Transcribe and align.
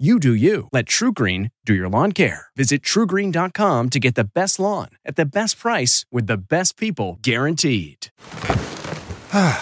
You 0.00 0.20
do 0.20 0.32
you. 0.32 0.68
Let 0.70 0.86
TruGreen 0.86 1.50
do 1.64 1.74
your 1.74 1.88
lawn 1.88 2.12
care. 2.12 2.48
Visit 2.54 2.82
trugreen.com 2.82 3.90
to 3.90 3.98
get 3.98 4.14
the 4.14 4.22
best 4.22 4.60
lawn 4.60 4.90
at 5.04 5.16
the 5.16 5.24
best 5.24 5.58
price 5.58 6.04
with 6.12 6.28
the 6.28 6.36
best 6.36 6.76
people 6.76 7.18
guaranteed. 7.22 8.10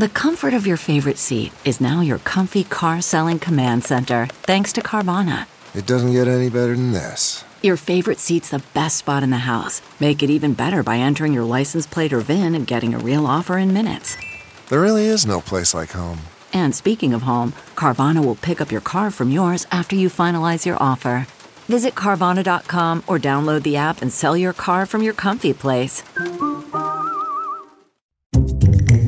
The 0.00 0.08
comfort 0.08 0.54
of 0.54 0.66
your 0.66 0.78
favorite 0.78 1.18
seat 1.18 1.52
is 1.62 1.78
now 1.78 2.00
your 2.00 2.20
comfy 2.20 2.64
car 2.64 3.02
selling 3.02 3.38
command 3.38 3.84
center, 3.84 4.28
thanks 4.44 4.72
to 4.72 4.80
Carvana. 4.80 5.46
It 5.74 5.84
doesn't 5.84 6.12
get 6.12 6.26
any 6.26 6.48
better 6.48 6.74
than 6.74 6.92
this. 6.92 7.44
Your 7.60 7.76
favorite 7.76 8.18
seat's 8.18 8.48
the 8.48 8.62
best 8.72 8.96
spot 8.96 9.22
in 9.22 9.28
the 9.28 9.44
house. 9.44 9.82
Make 10.00 10.22
it 10.22 10.30
even 10.30 10.54
better 10.54 10.82
by 10.82 10.96
entering 10.96 11.34
your 11.34 11.44
license 11.44 11.86
plate 11.86 12.14
or 12.14 12.20
VIN 12.20 12.54
and 12.54 12.66
getting 12.66 12.94
a 12.94 12.98
real 12.98 13.26
offer 13.26 13.58
in 13.58 13.74
minutes. 13.74 14.16
There 14.70 14.80
really 14.80 15.04
is 15.04 15.26
no 15.26 15.42
place 15.42 15.74
like 15.74 15.90
home. 15.90 16.20
And 16.52 16.74
speaking 16.74 17.12
of 17.12 17.22
home, 17.22 17.52
Carvana 17.74 18.24
will 18.24 18.36
pick 18.36 18.60
up 18.60 18.72
your 18.72 18.80
car 18.80 19.10
from 19.10 19.30
yours 19.30 19.66
after 19.70 19.96
you 19.96 20.08
finalize 20.08 20.64
your 20.64 20.76
offer. 20.80 21.26
Visit 21.68 21.94
Carvana.com 21.94 23.04
or 23.06 23.18
download 23.18 23.62
the 23.62 23.76
app 23.76 24.02
and 24.02 24.12
sell 24.12 24.36
your 24.36 24.52
car 24.52 24.86
from 24.86 25.02
your 25.02 25.14
comfy 25.14 25.52
place. 25.52 26.02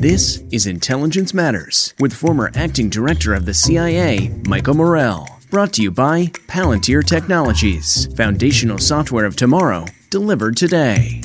This 0.03 0.43
is 0.51 0.67
Intelligence 0.67 1.33
Matters 1.33 1.93
with 1.97 2.13
former 2.13 2.51
acting 2.55 2.89
director 2.89 3.33
of 3.33 3.45
the 3.45 3.53
CIA, 3.53 4.29
Michael 4.45 4.73
Morell. 4.73 5.27
Brought 5.49 5.71
to 5.73 5.81
you 5.81 5.91
by 5.91 6.25
Palantir 6.47 7.05
Technologies, 7.05 8.13
foundational 8.15 8.79
software 8.79 9.25
of 9.25 9.35
tomorrow, 9.35 9.85
delivered 10.09 10.57
today. 10.57 11.21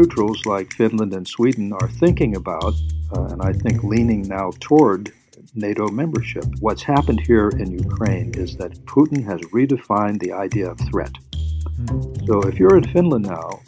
Neutrals 0.00 0.46
like 0.46 0.72
Finland 0.72 1.12
and 1.12 1.28
Sweden 1.28 1.74
are 1.74 1.86
thinking 1.86 2.34
about, 2.34 2.72
uh, 3.14 3.24
and 3.24 3.42
I 3.42 3.52
think 3.52 3.84
leaning 3.84 4.22
now 4.22 4.50
toward, 4.58 5.12
NATO 5.54 5.88
membership. 5.88 6.46
What's 6.60 6.82
happened 6.82 7.20
here 7.20 7.50
in 7.50 7.70
Ukraine 7.70 8.32
is 8.34 8.56
that 8.56 8.82
Putin 8.86 9.22
has 9.26 9.40
redefined 9.52 10.20
the 10.20 10.32
idea 10.32 10.70
of 10.70 10.78
threat. 10.90 11.12
So 12.26 12.40
if 12.44 12.58
you're 12.58 12.78
in 12.78 12.88
Finland 12.94 13.26
now, 13.26 13.60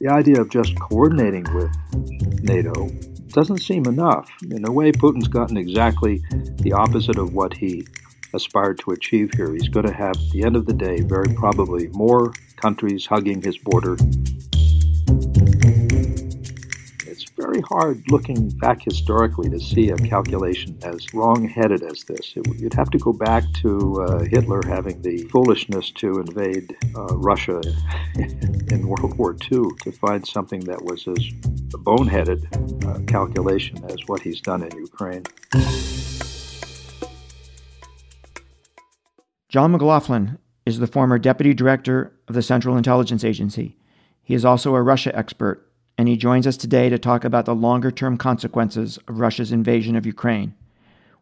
the 0.00 0.08
idea 0.08 0.40
of 0.40 0.48
just 0.48 0.78
coordinating 0.80 1.44
with 1.54 1.72
NATO 2.42 2.88
doesn't 3.28 3.58
seem 3.58 3.84
enough. 3.84 4.30
In 4.50 4.66
a 4.66 4.72
way, 4.72 4.92
Putin's 4.92 5.28
gotten 5.28 5.58
exactly 5.58 6.22
the 6.62 6.72
opposite 6.72 7.18
of 7.18 7.34
what 7.34 7.52
he 7.52 7.86
aspired 8.32 8.78
to 8.78 8.92
achieve 8.92 9.30
here. 9.36 9.52
He's 9.52 9.68
going 9.68 9.86
to 9.86 9.92
have, 9.92 10.16
at 10.16 10.30
the 10.30 10.42
end 10.42 10.56
of 10.56 10.64
the 10.64 10.78
day, 10.86 11.02
very 11.02 11.34
probably 11.34 11.88
more 11.88 12.32
countries 12.56 13.04
hugging 13.04 13.42
his 13.42 13.58
border. 13.58 13.98
Very 17.36 17.60
hard 17.60 18.02
looking 18.10 18.48
back 18.48 18.82
historically 18.82 19.50
to 19.50 19.60
see 19.60 19.90
a 19.90 19.96
calculation 19.96 20.78
as 20.82 21.12
wrong 21.12 21.46
headed 21.46 21.82
as 21.82 22.02
this. 22.04 22.32
It, 22.34 22.46
you'd 22.58 22.72
have 22.72 22.88
to 22.90 22.98
go 22.98 23.12
back 23.12 23.44
to 23.60 24.02
uh, 24.02 24.24
Hitler 24.24 24.62
having 24.66 25.02
the 25.02 25.18
foolishness 25.24 25.90
to 25.96 26.18
invade 26.20 26.74
uh, 26.96 27.14
Russia 27.16 27.60
in 28.16 28.88
World 28.88 29.18
War 29.18 29.36
II 29.52 29.64
to 29.82 29.92
find 29.92 30.26
something 30.26 30.60
that 30.60 30.82
was 30.82 31.06
as 31.06 31.28
boneheaded 31.84 32.46
uh, 32.86 33.04
calculation 33.04 33.84
as 33.84 33.98
what 34.06 34.22
he's 34.22 34.40
done 34.40 34.62
in 34.62 34.74
Ukraine. 34.78 35.24
John 39.50 39.72
McLaughlin 39.72 40.38
is 40.64 40.78
the 40.78 40.86
former 40.86 41.18
deputy 41.18 41.52
director 41.52 42.12
of 42.28 42.34
the 42.34 42.42
Central 42.42 42.78
Intelligence 42.78 43.24
Agency. 43.24 43.76
He 44.22 44.34
is 44.34 44.44
also 44.44 44.74
a 44.74 44.82
Russia 44.82 45.16
expert, 45.16 45.65
and 45.98 46.08
he 46.08 46.16
joins 46.16 46.46
us 46.46 46.56
today 46.56 46.88
to 46.88 46.98
talk 46.98 47.24
about 47.24 47.46
the 47.46 47.54
longer 47.54 47.90
term 47.90 48.16
consequences 48.16 48.98
of 49.08 49.18
Russia's 49.18 49.52
invasion 49.52 49.96
of 49.96 50.06
Ukraine. 50.06 50.54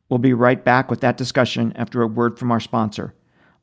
We'll 0.08 0.18
be 0.18 0.34
right 0.34 0.62
back 0.62 0.90
with 0.90 1.00
that 1.00 1.16
discussion 1.16 1.72
after 1.76 2.02
a 2.02 2.06
word 2.06 2.38
from 2.38 2.50
our 2.50 2.60
sponsor. 2.60 3.14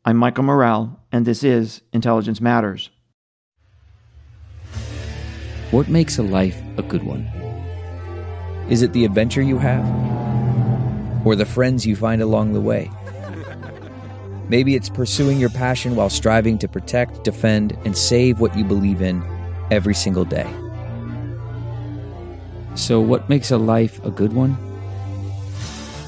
I'm 0.04 0.18
Michael 0.18 0.44
Morell, 0.44 1.00
and 1.12 1.26
this 1.26 1.44
is 1.44 1.82
Intelligence 1.94 2.42
Matters. 2.42 2.90
What 5.70 5.88
makes 5.88 6.18
a 6.18 6.24
life 6.24 6.60
a 6.78 6.84
good 6.84 7.04
one? 7.04 7.24
Is 8.70 8.82
it 8.82 8.94
the 8.94 9.06
adventure 9.06 9.42
you 9.42 9.58
have? 9.58 9.86
Or 11.26 11.36
the 11.36 11.46
friends 11.46 11.86
you 11.86 11.96
find 11.96 12.22
along 12.22 12.54
the 12.54 12.62
way? 12.62 12.90
Maybe 14.50 14.76
it's 14.76 14.90
pursuing 14.90 15.40
your 15.40 15.50
passion 15.50 15.96
while 15.96 16.10
striving 16.10 16.58
to 16.58 16.68
protect, 16.68 17.24
defend, 17.24 17.78
and 17.86 17.98
save 17.98 18.40
what 18.40 18.58
you 18.58 18.66
believe 18.66 19.02
in 19.02 19.24
every 19.70 19.94
single 19.94 20.26
day. 20.26 20.52
So, 22.76 23.02
what 23.02 23.30
makes 23.30 23.52
a 23.52 23.58
life 23.58 24.04
a 24.06 24.12
good 24.12 24.34
one? 24.34 24.58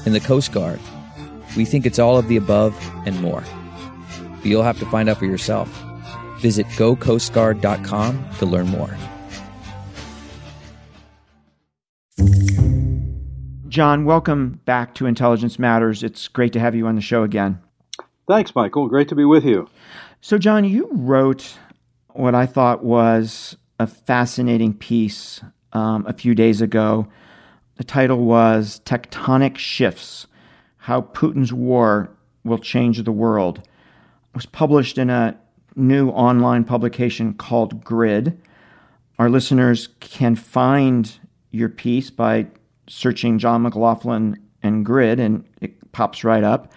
In 0.06 0.12
the 0.12 0.20
Coast 0.20 0.52
Guard, 0.52 0.80
we 1.56 1.64
think 1.64 1.86
it's 1.86 1.98
all 1.98 2.16
of 2.16 2.28
the 2.28 2.36
above 2.36 2.74
and 3.06 3.20
more. 3.20 3.44
But 4.36 4.46
you'll 4.46 4.62
have 4.62 4.78
to 4.80 4.86
find 4.86 5.08
out 5.08 5.18
for 5.18 5.26
yourself. 5.26 5.68
Visit 6.40 6.66
gocoastguard.com 6.68 8.28
to 8.38 8.46
learn 8.46 8.68
more. 8.68 8.96
John, 13.68 14.04
welcome 14.04 14.60
back 14.64 14.94
to 14.94 15.06
Intelligence 15.06 15.58
Matters. 15.58 16.02
It's 16.02 16.28
great 16.28 16.52
to 16.52 16.60
have 16.60 16.74
you 16.74 16.86
on 16.86 16.94
the 16.94 17.00
show 17.00 17.24
again. 17.24 17.60
Thanks, 18.28 18.54
Michael. 18.54 18.88
Great 18.88 19.08
to 19.08 19.14
be 19.14 19.24
with 19.24 19.44
you. 19.44 19.68
So, 20.20 20.38
John, 20.38 20.64
you 20.64 20.88
wrote 20.92 21.58
what 22.10 22.34
I 22.34 22.46
thought 22.46 22.84
was 22.84 23.56
a 23.78 23.86
fascinating 23.86 24.74
piece 24.74 25.40
um, 25.74 26.06
a 26.06 26.12
few 26.12 26.34
days 26.34 26.60
ago. 26.62 27.08
The 27.76 27.84
title 27.84 28.24
was 28.24 28.80
Tectonic 28.84 29.58
Shifts 29.58 30.26
How 30.78 31.02
Putin's 31.02 31.52
War 31.52 32.10
Will 32.44 32.58
Change 32.58 33.02
the 33.02 33.12
World. 33.12 33.58
It 33.58 34.34
was 34.34 34.46
published 34.46 34.96
in 34.96 35.10
a 35.10 35.36
new 35.76 36.08
online 36.10 36.64
publication 36.64 37.34
called 37.34 37.84
Grid. 37.84 38.40
Our 39.18 39.28
listeners 39.28 39.88
can 40.00 40.36
find 40.36 41.12
your 41.50 41.68
piece 41.68 42.10
by 42.10 42.46
searching 42.88 43.38
John 43.38 43.62
McLaughlin 43.62 44.38
and 44.62 44.84
Grid, 44.84 45.20
and 45.20 45.44
it 45.60 45.92
pops 45.92 46.24
right 46.24 46.44
up. 46.44 46.72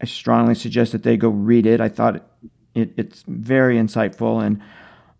I 0.00 0.06
strongly 0.06 0.54
suggest 0.54 0.92
that 0.92 1.02
they 1.02 1.16
go 1.16 1.28
read 1.28 1.66
it. 1.66 1.80
I 1.80 1.88
thought 1.88 2.16
it, 2.16 2.22
it, 2.74 2.92
it's 2.96 3.24
very 3.26 3.76
insightful, 3.76 4.44
and 4.44 4.60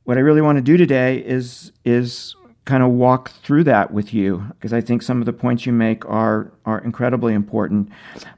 what 0.05 0.17
I 0.17 0.21
really 0.21 0.41
want 0.41 0.57
to 0.57 0.63
do 0.63 0.77
today 0.77 1.19
is 1.19 1.73
is 1.85 2.35
kind 2.65 2.83
of 2.83 2.91
walk 2.91 3.31
through 3.31 3.65
that 3.65 3.93
with 3.93 4.13
you 4.13 4.45
because 4.51 4.73
I 4.73 4.81
think 4.81 5.03
some 5.03 5.21
of 5.21 5.27
the 5.27 5.33
points 5.33 5.67
you 5.67 5.73
make 5.73 6.05
are 6.07 6.53
are 6.65 6.79
incredibly 6.81 7.35
important. 7.35 7.91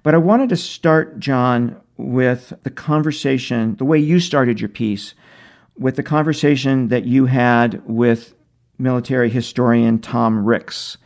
But 0.02 0.14
I 0.14 0.18
wanted 0.18 0.48
to 0.50 0.56
start, 0.56 1.18
John, 1.18 1.80
with 1.96 2.52
the 2.62 2.70
conversation, 2.70 3.76
the 3.76 3.84
way 3.84 3.98
you 3.98 4.20
started 4.20 4.60
your 4.60 4.68
piece, 4.68 5.14
with 5.76 5.96
the 5.96 6.02
conversation 6.02 6.88
that 6.88 7.04
you 7.04 7.26
had 7.26 7.82
with 7.86 8.34
military 8.78 9.30
historian 9.30 9.98
Tom 9.98 10.44
Ricks 10.44 10.98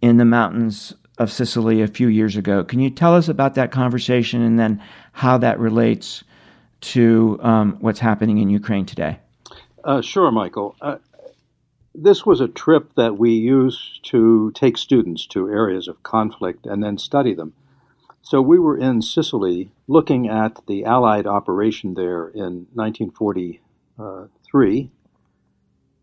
in 0.00 0.16
the 0.16 0.24
mountains 0.24 0.94
of 1.18 1.30
Sicily 1.30 1.82
a 1.82 1.86
few 1.86 2.08
years 2.08 2.36
ago. 2.36 2.64
Can 2.64 2.80
you 2.80 2.88
tell 2.88 3.14
us 3.14 3.28
about 3.28 3.54
that 3.54 3.70
conversation 3.70 4.40
and 4.40 4.58
then 4.58 4.82
how 5.12 5.36
that 5.38 5.58
relates 5.58 6.24
to 6.80 7.38
um, 7.42 7.76
what's 7.80 8.00
happening 8.00 8.38
in 8.38 8.48
Ukraine 8.48 8.86
today? 8.86 9.18
Uh, 9.84 10.00
sure, 10.00 10.30
Michael. 10.30 10.76
Uh, 10.80 10.96
this 12.02 12.24
was 12.24 12.40
a 12.40 12.48
trip 12.48 12.94
that 12.94 13.18
we 13.18 13.32
used 13.32 14.02
to 14.04 14.50
take 14.52 14.78
students 14.78 15.26
to 15.26 15.50
areas 15.50 15.86
of 15.86 16.02
conflict 16.02 16.64
and 16.66 16.82
then 16.82 16.96
study 16.96 17.34
them. 17.34 17.52
So 18.22 18.40
we 18.40 18.58
were 18.58 18.78
in 18.78 19.02
Sicily 19.02 19.70
looking 19.86 20.26
at 20.28 20.66
the 20.66 20.84
Allied 20.84 21.26
operation 21.26 21.92
there 21.94 22.28
in 22.28 22.68
1943, 22.72 24.90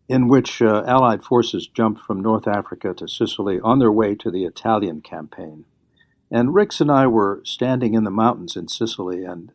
in 0.10 0.28
which 0.28 0.62
uh, 0.62 0.84
Allied 0.86 1.24
forces 1.24 1.66
jumped 1.68 2.02
from 2.02 2.22
North 2.22 2.48
Africa 2.48 2.94
to 2.96 3.08
Sicily 3.08 3.60
on 3.60 3.80
their 3.80 3.92
way 3.92 4.14
to 4.16 4.30
the 4.30 4.46
Italian 4.46 5.02
campaign. 5.02 5.66
And 6.30 6.54
Ricks 6.54 6.80
and 6.82 6.92
I 6.92 7.08
were 7.08 7.42
standing 7.44 7.96
in 7.96 8.04
the 8.04 8.12
mountains 8.12 8.56
in 8.56 8.68
Sicily 8.68 9.24
and 9.24 9.52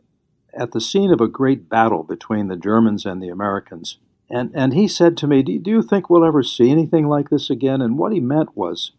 at 0.54 0.72
the 0.72 0.80
scene 0.80 1.12
of 1.12 1.20
a 1.20 1.28
great 1.28 1.68
battle 1.68 2.02
between 2.02 2.48
the 2.48 2.56
Germans 2.56 3.06
and 3.06 3.22
the 3.22 3.28
Americans. 3.28 3.98
And, 4.32 4.50
and 4.54 4.72
he 4.72 4.88
said 4.88 5.18
to 5.18 5.26
me, 5.26 5.42
do, 5.42 5.58
do 5.58 5.70
you 5.70 5.82
think 5.82 6.08
we'll 6.08 6.24
ever 6.24 6.42
see 6.42 6.70
anything 6.70 7.06
like 7.06 7.28
this 7.28 7.50
again? 7.50 7.82
And 7.82 7.98
what 7.98 8.14
he 8.14 8.20
meant 8.20 8.56
was 8.56 8.92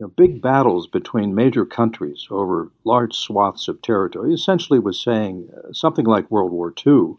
you 0.00 0.06
know, 0.06 0.12
big 0.16 0.42
battles 0.42 0.88
between 0.88 1.36
major 1.36 1.64
countries 1.64 2.26
over 2.32 2.72
large 2.82 3.14
swaths 3.14 3.68
of 3.68 3.80
territory. 3.80 4.30
He 4.30 4.34
essentially 4.34 4.80
was 4.80 5.00
saying 5.00 5.48
uh, 5.56 5.72
something 5.72 6.04
like 6.04 6.32
World 6.32 6.50
War 6.50 6.74
II. 6.84 7.14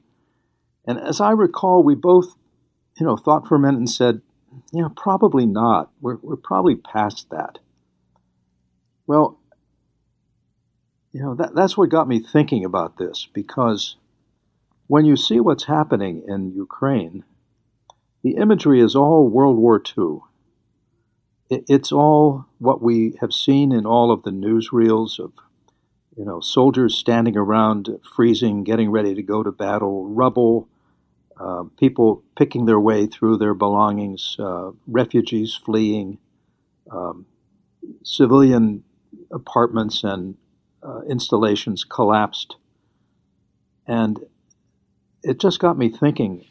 And 0.86 1.00
as 1.00 1.22
I 1.22 1.32
recall, 1.32 1.84
we 1.84 1.96
both, 1.96 2.36
you 3.00 3.06
know, 3.06 3.16
thought 3.16 3.48
for 3.48 3.56
a 3.56 3.60
minute 3.60 3.78
and 3.78 3.90
said, 3.90 4.22
you 4.74 4.82
know, 4.82 4.90
probably 4.90 5.46
not. 5.46 5.90
We're, 6.02 6.18
we're 6.22 6.36
probably 6.36 6.76
past 6.76 7.30
that. 7.32 7.60
Well, 9.08 9.40
you 11.14 11.22
know, 11.22 11.34
that, 11.36 11.56
that's 11.56 11.78
what 11.78 11.90
got 11.90 12.10
me 12.10 12.20
thinking 12.20 12.66
about 12.66 12.98
this 12.98 13.26
because 13.34 13.96
when 14.88 15.06
you 15.06 15.16
see 15.16 15.40
what's 15.40 15.64
happening 15.64 16.24
in 16.28 16.52
Ukraine, 16.54 17.24
the 18.24 18.36
imagery 18.36 18.82
is 18.82 18.96
all 18.96 19.28
World 19.28 19.58
War 19.58 19.82
II. 19.98 20.20
It's 21.50 21.92
all 21.92 22.46
what 22.58 22.82
we 22.82 23.16
have 23.22 23.32
seen 23.32 23.72
in 23.72 23.86
all 23.86 24.12
of 24.12 24.24
the 24.24 24.32
newsreels 24.32 25.20
of, 25.20 25.34
you 26.18 26.26
know, 26.26 26.42
soldiers 26.42 26.96
standing 26.96 27.38
around 27.38 27.90
freezing, 28.16 28.64
getting 28.64 28.92
ready 28.92 29.16
to 29.16 29.24
go 29.24 29.44
to 29.44 29.52
battle, 29.52 30.10
rubble, 30.10 30.68
uh, 31.40 31.64
people 31.80 32.24
picking 32.36 32.66
their 32.66 32.80
way 32.80 33.06
through 33.06 33.38
their 33.38 33.54
belongings, 33.54 34.36
uh, 34.40 34.72
refugees 34.88 35.58
fleeing, 35.64 36.18
um, 36.92 37.26
civilian 38.04 38.84
apartments 39.32 40.04
and 40.04 40.36
uh, 40.84 41.02
installations 41.10 41.84
collapsed. 41.84 42.56
And 43.88 44.20
it 45.24 45.40
just 45.40 45.60
got 45.60 45.78
me 45.78 45.90
thinking 45.90 46.46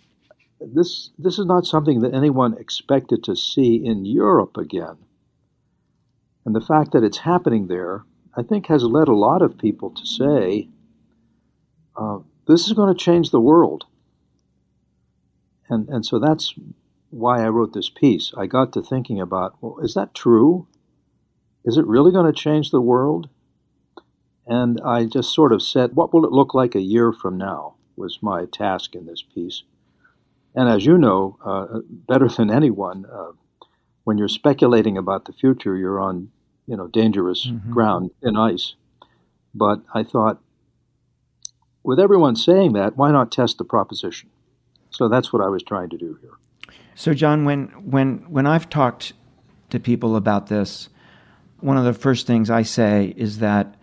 this, 0.60 1.10
this 1.18 1.38
is 1.38 1.46
not 1.46 1.66
something 1.66 2.00
that 2.00 2.14
anyone 2.14 2.56
expected 2.58 3.22
to 3.24 3.36
see 3.36 3.76
in 3.76 4.04
Europe 4.04 4.56
again. 4.56 4.96
And 6.44 6.54
the 6.54 6.60
fact 6.60 6.92
that 6.92 7.02
it's 7.02 7.18
happening 7.18 7.66
there, 7.66 8.04
I 8.36 8.42
think, 8.42 8.66
has 8.66 8.84
led 8.84 9.08
a 9.08 9.14
lot 9.14 9.42
of 9.42 9.58
people 9.58 9.90
to 9.90 10.06
say, 10.06 10.68
uh, 11.96 12.18
this 12.46 12.66
is 12.66 12.72
going 12.72 12.94
to 12.94 12.98
change 12.98 13.30
the 13.30 13.40
world. 13.40 13.84
And, 15.68 15.88
and 15.88 16.06
so 16.06 16.18
that's 16.18 16.54
why 17.10 17.44
I 17.44 17.48
wrote 17.48 17.72
this 17.72 17.90
piece. 17.90 18.32
I 18.36 18.46
got 18.46 18.72
to 18.74 18.82
thinking 18.82 19.20
about, 19.20 19.56
well, 19.60 19.78
is 19.82 19.94
that 19.94 20.14
true? 20.14 20.68
Is 21.64 21.76
it 21.76 21.86
really 21.86 22.12
going 22.12 22.32
to 22.32 22.38
change 22.38 22.70
the 22.70 22.80
world? 22.80 23.28
And 24.46 24.80
I 24.84 25.06
just 25.06 25.34
sort 25.34 25.52
of 25.52 25.62
said, 25.62 25.96
what 25.96 26.14
will 26.14 26.24
it 26.24 26.30
look 26.30 26.54
like 26.54 26.76
a 26.76 26.80
year 26.80 27.12
from 27.12 27.36
now? 27.36 27.74
Was 27.96 28.18
my 28.22 28.44
task 28.44 28.94
in 28.94 29.06
this 29.06 29.22
piece. 29.22 29.64
And 30.56 30.70
as 30.70 30.86
you 30.86 30.96
know, 30.96 31.38
uh, 31.44 31.80
better 31.86 32.28
than 32.28 32.50
anyone, 32.50 33.04
uh, 33.04 33.32
when 34.04 34.16
you're 34.16 34.26
speculating 34.26 34.96
about 34.96 35.26
the 35.26 35.32
future, 35.32 35.76
you're 35.76 36.00
on 36.00 36.30
you 36.66 36.76
know 36.76 36.88
dangerous 36.88 37.46
mm-hmm. 37.46 37.72
ground 37.72 38.10
in 38.22 38.36
ice. 38.36 38.74
But 39.54 39.82
I 39.94 40.02
thought, 40.02 40.40
with 41.82 42.00
everyone 42.00 42.36
saying 42.36 42.72
that, 42.72 42.96
why 42.96 43.12
not 43.12 43.30
test 43.30 43.58
the 43.58 43.64
proposition? 43.64 44.30
So 44.90 45.08
that's 45.08 45.32
what 45.32 45.42
I 45.42 45.48
was 45.48 45.62
trying 45.62 45.90
to 45.90 45.98
do 45.98 46.18
here. 46.20 46.32
So, 46.94 47.12
John, 47.12 47.44
when 47.44 47.66
when 47.90 48.24
when 48.30 48.46
I've 48.46 48.70
talked 48.70 49.12
to 49.68 49.78
people 49.78 50.16
about 50.16 50.46
this, 50.46 50.88
one 51.60 51.76
of 51.76 51.84
the 51.84 51.92
first 51.92 52.26
things 52.26 52.48
I 52.48 52.62
say 52.62 53.12
is 53.14 53.40
that 53.40 53.74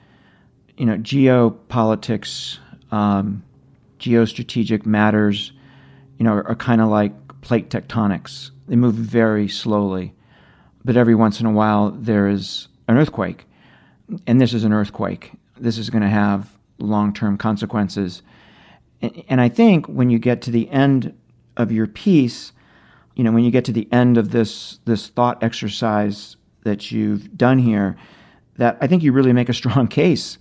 you 0.75 0.87
know 0.87 0.97
geopolitics, 0.97 2.57
um, 2.91 3.43
geostrategic 3.99 4.87
matters, 4.87 5.52
you 6.23 6.29
know, 6.29 6.35
are, 6.35 6.55
kind 6.55 6.79
of 6.79 6.87
like 6.87 7.13
plate 7.41 7.69
tectonics. 7.69 8.51
They 8.67 8.77
move 8.77 8.95
very 8.95 9.49
slowly, 9.49 10.13
but 10.85 10.95
every 10.95 11.15
once 11.15 11.41
in 11.41 11.45
a 11.45 11.51
while 11.51 11.91
there 11.91 12.29
is 12.29 12.69
an 12.87 12.97
earthquake, 12.97 13.45
and 14.25 14.39
this 14.39 14.53
is 14.53 14.63
an 14.63 14.71
earthquake. 14.71 15.31
This 15.59 15.77
is 15.77 15.89
going 15.89 16.01
to 16.01 16.09
have 16.09 16.57
long 16.79 17.13
term 17.13 17.37
consequences 17.37 18.21
and 19.27 19.41
I 19.41 19.49
think 19.49 19.87
when 19.87 20.09
you 20.09 20.17
get 20.17 20.41
to 20.43 20.51
the 20.51 20.69
end 20.69 21.17
of 21.57 21.71
your 21.71 21.87
piece, 21.87 22.53
you 23.15 23.23
know, 23.23 23.31
when 23.31 23.43
you 23.43 23.51
get 23.51 23.65
to 23.65 23.73
the 23.73 23.87
end 23.91 24.17
of 24.17 24.31
this 24.31 24.79
this 24.85 25.07
thought 25.07 25.43
exercise 25.43 26.37
that 26.63 26.91
you've 26.91 27.37
done 27.37 27.59
here, 27.59 27.97
that 28.57 28.77
I 28.79 28.87
think 28.87 29.03
you 29.03 29.11
really 29.11 29.33
make 29.33 29.49
a 29.49 29.53
strong 29.61 29.87
case 29.87 30.37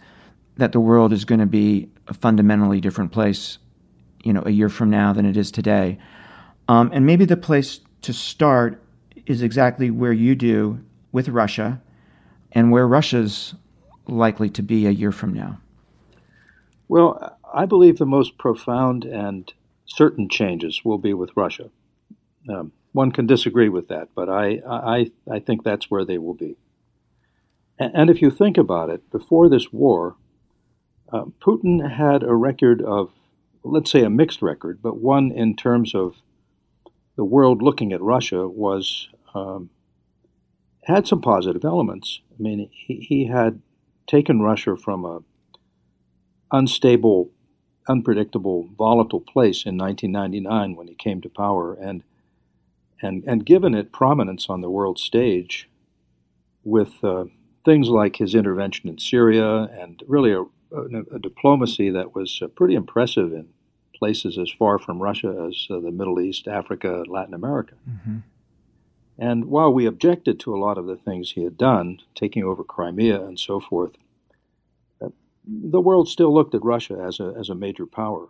that 0.57 0.73
the 0.73 0.81
world 0.81 1.13
is 1.13 1.25
going 1.25 1.41
to 1.41 1.47
be 1.47 1.89
a 2.07 2.15
fundamentally 2.15 2.81
different 2.81 3.11
place, 3.11 3.59
you 4.23 4.33
know, 4.33 4.43
a 4.47 4.51
year 4.51 4.69
from 4.69 4.91
now 4.91 5.13
than 5.13 5.27
it 5.27 5.37
is 5.37 5.51
today. 5.51 5.99
Um, 6.69 6.91
and 6.93 7.07
maybe 7.07 7.25
the 7.25 7.37
place 7.37 7.81
to 8.03 8.13
start 8.13 8.83
is 9.27 9.43
exactly 9.43 9.91
where 9.91 10.13
you 10.13 10.35
do 10.35 10.81
with 11.13 11.29
Russia 11.29 11.81
and 12.53 12.71
where 12.71 12.87
Russia's 12.87 13.55
likely 14.07 14.51
to 14.51 14.63
be 14.63 14.87
a 14.87 14.91
year 14.91 15.13
from 15.13 15.33
now. 15.33 15.61
Well, 16.89 17.39
I 17.53 17.67
believe 17.67 17.99
the 17.99 18.07
most 18.07 18.39
profound 18.39 19.05
and 19.05 19.53
certain 19.87 20.29
changes 20.29 20.83
will 20.85 20.99
be 20.99 21.15
with 21.15 21.31
Russia. 21.37 21.71
Um, 22.49 22.73
one 22.93 23.13
can 23.13 23.27
disagree 23.27 23.69
with 23.69 23.89
that, 23.89 24.09
but 24.15 24.29
I, 24.29 24.61
I, 24.69 25.11
I 25.31 25.39
think 25.39 25.65
that's 25.65 25.91
where 25.91 26.05
they 26.05 26.19
will 26.19 26.35
be. 26.35 26.57
And, 27.79 28.11
if 28.11 28.21
you 28.21 28.31
think 28.31 28.59
about 28.59 28.91
it, 28.91 29.11
before 29.11 29.49
this 29.49 29.73
war, 29.73 30.17
uh, 31.11 31.25
Putin 31.41 31.91
had 31.91 32.23
a 32.23 32.35
record 32.35 32.83
of, 32.83 33.11
let's 33.65 33.91
say, 33.91 34.03
a 34.03 34.11
mixed 34.11 34.43
record, 34.43 34.81
but 34.83 34.99
one 34.99 35.31
in 35.31 35.57
terms 35.57 35.95
of 35.95 36.17
the 37.17 37.25
world 37.25 37.63
looking 37.63 37.93
at 37.93 38.01
Russia 38.01 38.49
was 38.49 39.09
um, 39.35 39.71
had 40.85 41.07
some 41.07 41.21
positive 41.21 41.65
elements. 41.65 42.21
I 42.33 42.43
mean, 42.43 42.71
he, 42.73 42.97
he 42.97 43.27
had 43.27 43.61
taken 44.07 44.41
Russia 44.41 44.77
from 44.77 45.05
a 45.05 45.21
unstable 46.51 47.31
unpredictable, 47.89 48.69
volatile 48.79 49.21
place 49.21 49.65
in 49.65 49.77
1999 49.77 50.77
when 50.77 50.89
he 50.89 50.95
came 50.95 51.21
to 51.21 51.29
power, 51.29 51.75
and 51.75 52.03
and 53.01 53.25
and 53.27 53.45
given 53.45 53.75
it 53.75 53.93
prominence 53.93 54.49
on 54.49 54.61
the 54.61 54.71
world 54.71 54.99
stage, 54.99 55.69
with 56.65 57.03
uh, 57.03 57.25
things 57.65 57.89
like 57.89 58.17
his 58.17 58.35
intervention 58.35 58.89
in 58.89 58.99
Syria 58.99 59.65
and 59.79 60.03
really 60.07 60.33
a, 60.33 60.45
a, 60.75 61.17
a 61.17 61.19
diplomacy 61.19 61.91
that 61.91 62.15
was 62.15 62.41
uh, 62.43 62.49
pretty 62.49 62.75
impressive 62.75 63.33
in 63.33 63.49
places 63.95 64.39
as 64.39 64.51
far 64.51 64.79
from 64.79 65.01
Russia 65.01 65.47
as 65.49 65.67
uh, 65.71 65.79
the 65.79 65.93
Middle 65.93 66.21
East, 66.21 66.49
Africa, 66.49 67.05
Latin 67.07 67.35
America. 67.35 67.75
Mm-hmm. 67.89 68.19
And 69.19 69.45
while 69.45 69.73
we 69.73 69.87
objected 69.87 70.41
to 70.41 70.55
a 70.55 70.59
lot 70.59 70.79
of 70.79 70.87
the 70.87 70.97
things 70.97 71.33
he 71.33 71.45
had 71.45 71.57
done, 71.57 71.99
taking 72.15 72.43
over 72.43 72.65
Crimea 72.65 73.23
and 73.23 73.39
so 73.39 73.61
forth, 73.61 73.93
the 75.45 75.81
world 75.81 76.09
still 76.09 76.33
looked 76.33 76.55
at 76.55 76.65
Russia 76.65 76.95
as 76.95 77.21
a 77.21 77.35
as 77.39 77.49
a 77.49 77.55
major 77.55 77.87
power, 77.87 78.29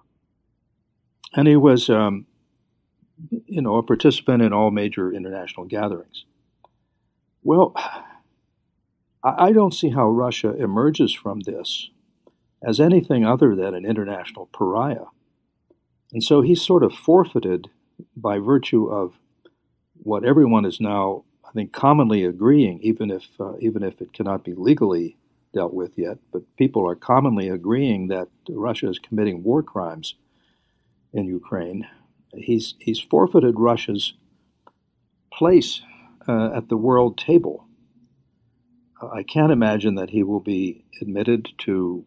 and 1.35 1.47
he 1.47 1.57
was, 1.57 1.91
um, 1.91 2.27
you 3.47 3.61
know, 3.61 3.77
a 3.77 3.83
participant 3.83 4.43
in 4.43 4.53
all 4.53 4.71
major 4.71 5.13
international 5.13 5.67
gatherings. 5.67 6.25
Well, 7.43 7.75
I 9.25 9.53
don't 9.53 9.75
see 9.75 9.91
how 9.91 10.09
Russia 10.09 10.53
emerges 10.57 11.13
from 11.13 11.41
this 11.41 11.91
as 12.67 12.81
anything 12.81 13.25
other 13.25 13.55
than 13.55 13.75
an 13.75 13.85
international 13.85 14.49
pariah, 14.53 15.07
and 16.13 16.23
so 16.23 16.41
he's 16.43 16.63
sort 16.63 16.83
of 16.83 16.93
forfeited 16.93 17.69
by 18.17 18.39
virtue 18.39 18.87
of 18.87 19.15
what 19.95 20.25
everyone 20.25 20.65
is 20.65 20.81
now, 20.81 21.25
I 21.47 21.53
think, 21.53 21.73
commonly 21.73 22.25
agreeing, 22.25 22.81
even 22.83 23.11
if 23.11 23.29
uh, 23.41 23.57
even 23.61 23.83
if 23.83 24.01
it 24.01 24.13
cannot 24.13 24.45
be 24.45 24.55
legally 24.55 25.17
dealt 25.53 25.75
with 25.75 25.93
yet, 25.97 26.19
but 26.33 26.43
people 26.57 26.89
are 26.89 26.95
commonly 26.95 27.49
agreeing 27.49 28.09
that 28.09 28.29
Russia 28.49 28.89
is 28.89 28.99
committing 28.99 29.43
war 29.43 29.63
crimes 29.63 30.15
in 31.13 31.27
Ukraine. 31.27 31.87
He's, 32.35 32.75
he's 32.79 32.99
forfeited 32.99 33.59
Russia's 33.59 34.15
place 35.33 35.83
uh, 36.27 36.51
at 36.55 36.69
the 36.69 36.77
world 36.77 37.19
table. 37.19 37.67
I 39.03 39.23
can't 39.23 39.53
imagine 39.53 39.97
that 39.97 40.11
he 40.11 40.23
will 40.23 40.41
be 40.41 40.85
admitted 41.01 41.49
to 41.59 42.05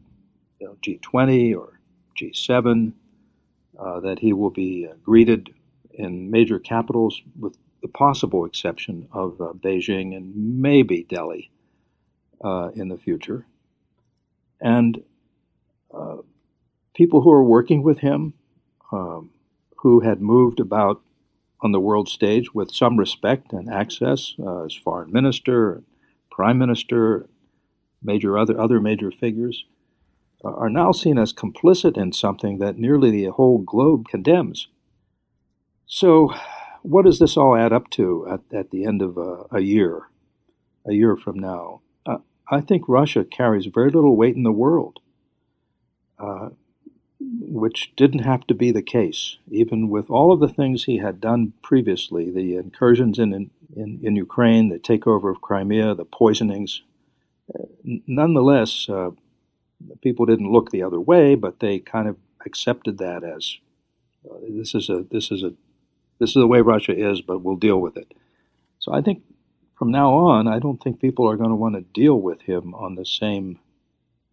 you 0.60 0.68
know, 0.68 0.78
G20 0.82 1.56
or 1.56 1.80
G7, 2.20 2.94
uh, 3.78 4.00
that 4.02 4.20
he 4.20 4.34
will 4.34 4.50
be 4.50 4.88
uh, 4.90 4.96
greeted 5.04 5.54
in 5.94 6.30
major 6.30 6.60
capitals 6.60 7.22
with 7.40 7.58
the 7.82 7.88
possible 7.88 8.46
exception 8.46 9.08
of 9.12 9.40
uh, 9.42 9.54
Beijing 9.54 10.16
and 10.16 10.34
maybe 10.62 11.04
Delhi 11.04 11.52
uh, 12.44 12.70
in 12.76 12.90
the 12.90 12.98
future. 12.98 13.46
And 14.62 15.04
uh, 15.94 16.18
people 16.96 17.22
who 17.22 17.32
are 17.32 17.44
working 17.44 17.84
with 17.84 18.00
him, 18.00 18.34
um, 18.92 19.32
who 19.78 20.00
had 20.00 20.22
moved 20.22 20.60
about 20.60 21.02
on 21.62 21.72
the 21.72 21.80
world 21.80 22.10
stage 22.10 22.54
with 22.54 22.72
some 22.72 22.98
respect 22.98 23.54
and 23.54 23.70
access 23.70 24.36
uh, 24.40 24.66
as 24.66 24.74
foreign 24.74 25.12
minister, 25.12 25.84
prime 26.32 26.58
minister, 26.58 27.28
major 28.02 28.38
other 28.38 28.60
other 28.60 28.80
major 28.80 29.12
figures, 29.12 29.66
are 30.50 30.70
now 30.70 30.92
seen 30.92 31.18
as 31.18 31.34
complicit 31.34 31.98
in 31.98 32.12
something 32.12 32.60
that 32.60 32.78
nearly 32.78 33.12
the 33.12 33.32
whole 33.32 33.60
globe 33.60 34.08
condemns. 34.08 34.68
So, 35.86 36.34
what 36.82 37.06
does 37.06 37.20
this 37.20 37.36
all 37.38 37.56
add 37.56 37.74
up 37.74 37.90
to 37.92 38.28
at, 38.30 38.42
at 38.54 38.72
the 38.72 38.86
end 38.86 39.02
of 39.02 39.18
a, 39.18 39.46
a 39.52 39.60
year, 39.62 40.04
a 40.86 40.94
year 40.94 41.16
from 41.16 41.40
now? 41.40 41.82
Uh, 42.06 42.18
I 42.50 42.62
think 42.62 42.84
Russia 42.88 43.24
carries 43.24 43.66
very 43.66 43.90
little 43.90 44.16
weight 44.16 44.36
in 44.36 44.44
the 44.44 44.52
world, 44.52 45.00
uh, 46.20 46.50
which 47.20 47.94
didn't 47.96 48.20
have 48.20 48.46
to 48.48 48.54
be 48.54 48.72
the 48.72 48.84
case, 48.84 49.38
even 49.50 49.90
with 49.90 50.10
all 50.10 50.32
of 50.32 50.40
the 50.40 50.48
things 50.48 50.84
he 50.84 50.98
had 50.98 51.20
done 51.20 51.54
previously 51.64 52.30
the 52.30 52.56
incursions 52.56 53.18
in, 53.18 53.50
in, 53.76 54.00
in 54.04 54.16
Ukraine, 54.16 54.70
the 54.70 54.80
takeover 54.80 55.32
of 55.32 55.42
Crimea, 55.42 55.96
the 55.96 56.06
poisonings. 56.06 56.84
Uh, 57.54 57.64
nonetheless, 58.08 58.88
uh, 58.90 59.12
people 60.02 60.26
didn't 60.26 60.52
look 60.52 60.72
the 60.72 60.84
other 60.84 61.00
way, 61.00 61.36
but 61.36 61.60
they 61.60 61.80
kind 61.80 62.08
of 62.08 62.18
accepted 62.46 62.98
that 62.98 63.24
as 63.24 63.58
uh, 64.30 64.38
this 64.50 64.76
is 64.76 64.90
a 64.90 65.06
this 65.12 65.32
is 65.32 65.44
a 65.44 65.54
this 66.20 66.30
is 66.30 66.36
the 66.36 66.48
way 66.48 66.62
Russia 66.62 66.96
is, 66.96 67.22
but 67.22 67.40
we'll 67.40 67.56
deal 67.56 67.80
with 67.80 67.98
it. 67.98 68.14
So 68.80 68.94
I 68.94 69.02
think 69.02 69.24
from 69.78 69.92
now 69.92 70.14
on, 70.14 70.48
I 70.48 70.60
don't 70.60 70.82
think 70.82 71.02
people 71.02 71.30
are 71.30 71.36
going 71.36 71.50
to 71.50 71.56
want 71.56 71.76
to 71.76 71.82
deal 71.82 72.20
with 72.20 72.44
him 72.44 72.74
on 72.76 72.96
the 72.96 73.06
same 73.06 73.60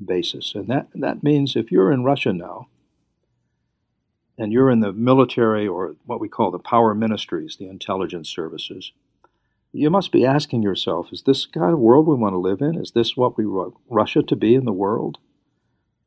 basis. 0.04 0.54
And 0.54 0.68
that, 0.68 0.88
that 0.94 1.22
means 1.22 1.56
if 1.56 1.72
you're 1.72 1.92
in 1.92 2.04
Russia 2.04 2.32
now, 2.32 2.68
and 4.38 4.52
you're 4.52 4.70
in 4.70 4.80
the 4.80 4.92
military 4.92 5.68
or 5.68 5.96
what 6.06 6.20
we 6.20 6.28
call 6.28 6.50
the 6.50 6.58
power 6.58 6.94
ministries, 6.94 7.56
the 7.56 7.68
intelligence 7.68 8.28
services, 8.28 8.92
you 9.72 9.90
must 9.90 10.10
be 10.10 10.24
asking 10.24 10.62
yourself, 10.62 11.12
is 11.12 11.22
this 11.22 11.46
kind 11.46 11.72
of 11.72 11.78
world 11.78 12.06
we 12.06 12.14
want 12.14 12.32
to 12.32 12.38
live 12.38 12.60
in? 12.60 12.76
Is 12.76 12.92
this 12.92 13.16
what 13.16 13.36
we 13.36 13.46
want 13.46 13.74
Russia 13.88 14.22
to 14.22 14.36
be 14.36 14.54
in 14.54 14.64
the 14.64 14.72
world? 14.72 15.18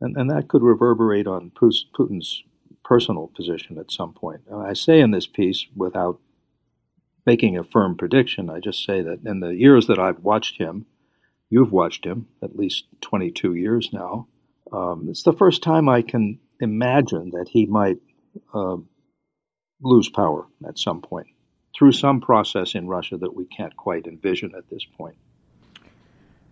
And, 0.01 0.15
and 0.17 0.29
that 0.29 0.47
could 0.47 0.61
reverberate 0.61 1.27
on 1.27 1.51
Putin's 1.51 2.43
personal 2.83 3.31
position 3.35 3.77
at 3.77 3.91
some 3.91 4.13
point. 4.13 4.41
I 4.53 4.73
say 4.73 4.99
in 4.99 5.11
this 5.11 5.27
piece, 5.27 5.65
without 5.75 6.19
making 7.25 7.57
a 7.57 7.63
firm 7.63 7.97
prediction, 7.97 8.49
I 8.49 8.59
just 8.59 8.85
say 8.85 9.01
that 9.01 9.25
in 9.25 9.39
the 9.39 9.55
years 9.55 9.87
that 9.87 9.99
I've 9.99 10.19
watched 10.19 10.57
him, 10.59 10.85
you've 11.49 11.71
watched 11.71 12.05
him 12.05 12.27
at 12.43 12.55
least 12.55 12.85
22 13.01 13.55
years 13.55 13.89
now, 13.91 14.27
um, 14.71 15.07
it's 15.09 15.23
the 15.23 15.33
first 15.33 15.63
time 15.63 15.89
I 15.89 16.01
can 16.01 16.39
imagine 16.59 17.31
that 17.31 17.49
he 17.49 17.65
might 17.65 17.97
uh, 18.53 18.77
lose 19.81 20.09
power 20.09 20.47
at 20.67 20.77
some 20.77 21.01
point 21.01 21.27
through 21.77 21.91
some 21.91 22.21
process 22.21 22.73
in 22.75 22.87
Russia 22.87 23.17
that 23.17 23.35
we 23.35 23.45
can't 23.45 23.75
quite 23.75 24.07
envision 24.07 24.53
at 24.57 24.69
this 24.69 24.85
point. 24.85 25.15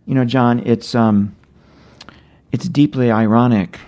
You 0.05 0.15
know, 0.15 0.25
John, 0.25 0.59
it's 0.59 0.95
um, 0.95 1.35
it's 2.53 2.69
deeply 2.69 3.11
ironic, 3.11 3.79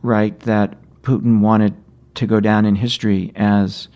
right, 0.00 0.38
that 0.40 0.76
Putin 1.02 1.40
wanted 1.40 1.74
to 2.14 2.26
go 2.26 2.40
down 2.40 2.64
in 2.64 2.76
history 2.76 3.32
as 3.34 3.88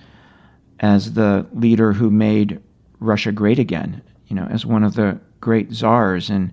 as 0.80 1.14
the 1.14 1.46
leader 1.54 1.94
who 1.94 2.10
made 2.10 2.60
Russia 3.00 3.32
great 3.32 3.58
again, 3.58 4.02
you 4.26 4.36
know, 4.36 4.46
as 4.50 4.66
one 4.66 4.84
of 4.84 4.94
the 4.94 5.18
great 5.40 5.72
czars. 5.72 6.28
And 6.28 6.52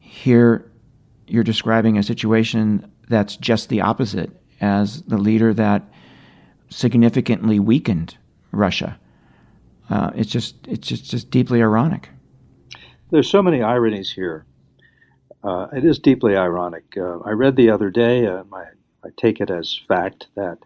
here 0.00 0.68
you're 1.28 1.44
describing 1.44 1.96
a 1.96 2.02
situation 2.02 2.90
that's 3.08 3.36
just 3.36 3.68
the 3.68 3.80
opposite 3.80 4.30
as 4.60 5.02
the 5.02 5.18
leader 5.18 5.54
that 5.54 5.82
significantly 6.68 7.60
weakened 7.60 8.16
Russia. 8.50 8.98
Uh, 9.90 10.10
it's 10.16 10.30
just 10.30 10.56
it's 10.66 10.88
just, 10.88 11.10
just 11.10 11.30
deeply 11.30 11.62
ironic. 11.62 12.08
There's 13.10 13.30
so 13.30 13.42
many 13.42 13.62
ironies 13.62 14.10
here. 14.10 14.46
Uh, 15.44 15.68
it 15.74 15.84
is 15.84 15.98
deeply 15.98 16.36
ironic. 16.36 16.96
Uh, 16.96 17.18
I 17.18 17.32
read 17.32 17.56
the 17.56 17.68
other 17.68 17.90
day, 17.90 18.26
uh, 18.26 18.44
I, 18.50 18.64
I 19.04 19.08
take 19.14 19.40
it 19.40 19.50
as 19.50 19.78
fact, 19.86 20.28
that 20.34 20.58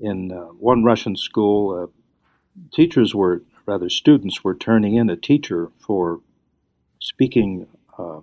in 0.00 0.32
uh, 0.32 0.46
one 0.46 0.82
Russian 0.82 1.14
school, 1.14 1.84
uh, 1.84 2.66
teachers 2.74 3.14
were, 3.14 3.42
rather, 3.64 3.88
students 3.88 4.42
were 4.42 4.56
turning 4.56 4.96
in 4.96 5.08
a 5.08 5.16
teacher 5.16 5.70
for 5.78 6.20
speaking 6.98 7.68
uh, 7.96 8.20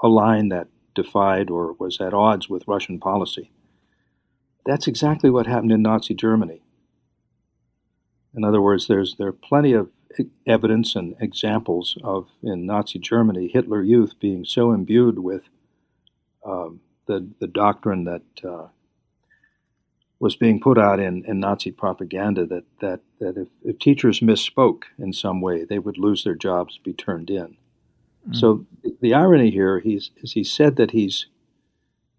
a 0.00 0.08
line 0.08 0.48
that 0.48 0.68
defied 0.94 1.50
or 1.50 1.74
was 1.74 2.00
at 2.00 2.14
odds 2.14 2.48
with 2.48 2.66
Russian 2.66 2.98
policy. 2.98 3.50
That's 4.64 4.86
exactly 4.86 5.28
what 5.28 5.46
happened 5.46 5.72
in 5.72 5.82
Nazi 5.82 6.14
Germany. 6.14 6.62
In 8.34 8.44
other 8.44 8.62
words, 8.62 8.86
there's 8.86 9.14
there 9.16 9.28
are 9.28 9.32
plenty 9.32 9.72
of 9.72 9.90
evidence 10.46 10.96
and 10.96 11.14
examples 11.20 11.96
of 12.02 12.28
in 12.42 12.66
Nazi 12.66 12.98
Germany 12.98 13.48
Hitler 13.52 13.82
Youth 13.82 14.14
being 14.20 14.44
so 14.44 14.72
imbued 14.72 15.18
with 15.18 15.48
um, 16.44 16.80
the 17.06 17.28
the 17.40 17.46
doctrine 17.46 18.04
that 18.04 18.22
uh, 18.44 18.68
was 20.18 20.36
being 20.36 20.60
put 20.60 20.78
out 20.78 20.98
in, 20.98 21.24
in 21.26 21.40
Nazi 21.40 21.70
propaganda 21.70 22.46
that, 22.46 22.64
that, 22.80 23.00
that 23.20 23.36
if, 23.36 23.48
if 23.62 23.78
teachers 23.78 24.20
misspoke 24.20 24.84
in 24.98 25.12
some 25.12 25.40
way, 25.40 25.64
they 25.64 25.78
would 25.78 25.98
lose 25.98 26.24
their 26.24 26.34
jobs, 26.34 26.78
be 26.78 26.92
turned 26.94 27.28
in. 27.28 27.48
Mm-hmm. 27.48 28.34
So 28.34 28.64
the 29.00 29.14
irony 29.14 29.50
here 29.50 29.78
he's, 29.80 30.10
is 30.22 30.32
he 30.32 30.42
said 30.42 30.76
that 30.76 30.92
he's, 30.92 31.26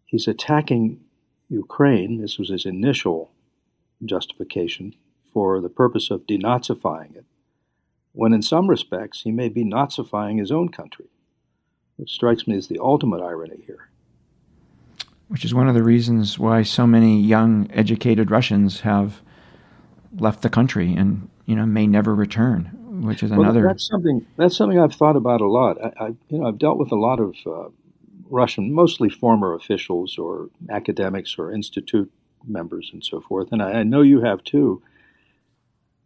he's 0.06 0.27
attacking 0.27 1.00
Ukraine. 1.50 2.22
This 2.22 2.38
was 2.38 2.50
his 2.50 2.66
initial 2.66 3.32
justification 4.06 4.94
for 5.34 5.60
the 5.60 5.70
purpose 5.70 6.12
of 6.12 6.27
denazifying 6.27 7.16
it, 7.16 7.25
when 8.18 8.34
in 8.34 8.42
some 8.42 8.68
respects 8.68 9.22
he 9.22 9.32
may 9.32 9.50
be 9.50 9.64
Nazifying 9.64 10.40
his 10.40 10.52
own 10.52 10.70
country, 10.70 11.08
which 11.96 12.12
strikes 12.12 12.48
me 12.48 12.56
as 12.56 12.68
the 12.68 12.80
ultimate 12.80 13.22
irony 13.22 13.64
here 13.66 13.90
which 15.28 15.44
is 15.44 15.54
one 15.54 15.68
of 15.68 15.76
the 15.76 15.84
reasons 15.84 16.40
why 16.40 16.64
so 16.64 16.88
many 16.88 17.20
young, 17.20 17.70
educated 17.74 18.32
Russians 18.32 18.82
have 18.82 19.22
left 20.18 20.42
the 20.42 20.50
country 20.50 20.94
and 20.94 21.30
you 21.46 21.56
know 21.56 21.66
may 21.66 21.88
never 21.88 22.16
return. 22.16 22.72
Which 23.02 23.22
is 23.22 23.30
another. 23.32 23.62
Well, 23.62 23.70
that's 23.70 23.88
something. 23.88 24.26
That's 24.38 24.58
something 24.58 24.80
I've 24.80 24.96
thought 24.96 25.16
about 25.16 25.42
a 25.42 25.48
lot. 25.48 25.78
I, 25.84 26.06
I 26.06 26.08
you 26.30 26.40
know, 26.40 26.48
I've 26.48 26.58
dealt 26.58 26.80
with 26.80 26.92
a 26.92 26.96
lot 26.96 27.20
of 27.20 27.36
uh, 27.46 27.70
Russian, 28.30 28.74
mostly 28.74 29.10
former 29.10 29.54
officials 29.54 30.18
or 30.18 30.50
academics 30.70 31.36
or 31.38 31.54
institute 31.54 32.12
members 32.46 32.90
and 32.92 33.04
so 33.04 33.22
forth, 33.22 33.50
and 33.52 33.62
I, 33.62 33.80
I 33.80 33.84
know 33.84 34.02
you 34.02 34.22
have 34.22 34.44
too. 34.44 34.82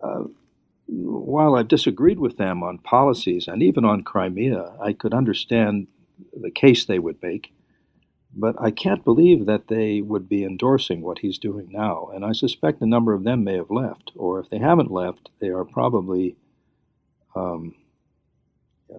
Uh, 0.02 0.24
while 0.92 1.56
I've 1.56 1.70
disagreed 1.70 2.20
with 2.20 2.38
them 2.38 2.64
on 2.64 2.78
policies 2.78 3.48
and 3.48 3.64
even 3.64 3.86
on 3.86 4.04
Crimea, 4.04 4.76
I 4.82 4.92
could 4.92 5.14
understand 5.14 5.88
the 6.34 6.52
case 6.52 6.86
they 6.86 7.00
would 7.00 7.22
make. 7.24 7.54
But 8.34 8.56
I 8.62 8.72
can't 8.72 9.04
believe 9.04 9.46
that 9.46 9.68
they 9.68 10.02
would 10.02 10.30
be 10.30 10.44
endorsing 10.44 11.02
what 11.02 11.20
he's 11.20 11.38
doing 11.38 11.70
now. 11.72 12.10
And 12.14 12.24
I 12.24 12.32
suspect 12.32 12.82
a 12.82 12.86
number 12.86 13.14
of 13.14 13.24
them 13.24 13.44
may 13.44 13.56
have 13.56 13.72
left, 13.72 14.12
or 14.16 14.40
if 14.40 14.50
they 14.50 14.60
haven't 14.60 14.92
left, 14.92 15.30
they 15.40 15.50
are 15.50 15.66
probably 15.66 16.38
um, 17.36 17.76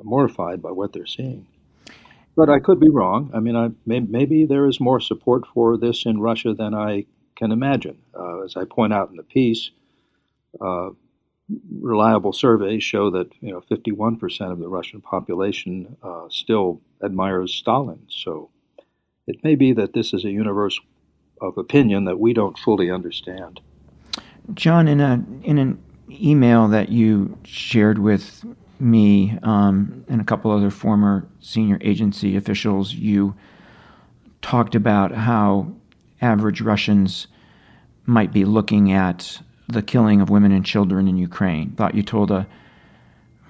mortified 0.02 0.60
by 0.60 0.70
what 0.70 0.92
they're 0.92 1.06
seeing. 1.06 1.46
But 2.36 2.50
I 2.50 2.58
could 2.58 2.80
be 2.80 2.90
wrong. 2.90 3.30
I 3.34 3.40
mean, 3.40 3.56
I, 3.56 3.70
may, 3.86 4.00
maybe 4.00 4.44
there 4.44 4.66
is 4.66 4.80
more 4.80 5.00
support 5.00 5.46
for 5.46 5.78
this 5.78 6.04
in 6.04 6.20
Russia 6.20 6.52
than 6.52 6.74
I 6.74 7.06
can 7.34 7.52
imagine. 7.52 7.98
Uh, 8.14 8.42
as 8.42 8.56
I 8.56 8.64
point 8.64 8.92
out 8.92 9.10
in 9.10 9.16
the 9.16 9.22
piece, 9.22 9.70
uh, 10.60 10.90
reliable 11.80 12.32
surveys 12.32 12.82
show 12.82 13.10
that 13.10 13.30
you 13.40 13.50
know 13.52 13.60
51% 13.70 14.52
of 14.52 14.58
the 14.58 14.68
Russian 14.68 15.00
population 15.00 15.96
uh, 16.02 16.26
still 16.28 16.80
admires 17.02 17.54
Stalin. 17.54 18.06
So 18.08 18.50
it 19.26 19.42
may 19.44 19.54
be 19.54 19.72
that 19.72 19.92
this 19.92 20.12
is 20.12 20.24
a 20.24 20.30
universe 20.30 20.80
of 21.40 21.58
opinion 21.58 22.04
that 22.04 22.18
we 22.18 22.32
don't 22.32 22.58
fully 22.58 22.90
understand. 22.90 23.60
John, 24.54 24.88
in 24.88 25.00
a 25.00 25.24
in 25.42 25.58
an 25.58 25.82
email 26.10 26.68
that 26.68 26.90
you 26.90 27.38
shared 27.44 27.98
with 27.98 28.44
me 28.78 29.38
um, 29.42 30.04
and 30.08 30.20
a 30.20 30.24
couple 30.24 30.50
other 30.50 30.70
former 30.70 31.26
senior 31.40 31.78
agency 31.80 32.36
officials, 32.36 32.92
you 32.92 33.34
talked 34.40 34.74
about 34.74 35.12
how 35.12 35.72
average 36.20 36.60
Russians 36.60 37.28
might 38.04 38.32
be 38.32 38.44
looking 38.44 38.92
at 38.92 39.40
the 39.72 39.82
killing 39.82 40.20
of 40.20 40.30
women 40.30 40.52
and 40.52 40.64
children 40.64 41.08
in 41.08 41.16
Ukraine. 41.16 41.72
Thought 41.72 41.94
you 41.94 42.02
told 42.02 42.30
a 42.30 42.46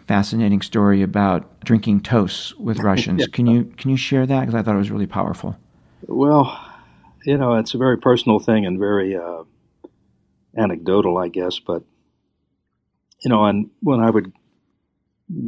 fascinating 0.06 0.62
story 0.62 1.02
about 1.02 1.60
drinking 1.60 2.00
toasts 2.00 2.54
with 2.56 2.78
Russians. 2.90 3.20
yeah. 3.20 3.26
Can 3.32 3.46
you 3.46 3.64
can 3.76 3.90
you 3.90 3.96
share 3.96 4.26
that? 4.26 4.40
Because 4.40 4.54
I 4.54 4.62
thought 4.62 4.74
it 4.74 4.78
was 4.78 4.90
really 4.90 5.06
powerful. 5.06 5.56
Well, 6.06 6.58
you 7.24 7.36
know, 7.38 7.54
it's 7.54 7.74
a 7.74 7.78
very 7.78 7.98
personal 7.98 8.38
thing 8.38 8.66
and 8.66 8.78
very 8.78 9.16
uh, 9.16 9.44
anecdotal, 10.56 11.18
I 11.18 11.28
guess. 11.28 11.58
But 11.58 11.82
you 13.20 13.30
know, 13.30 13.44
and 13.44 13.70
when 13.80 14.00
I 14.00 14.10
would 14.10 14.32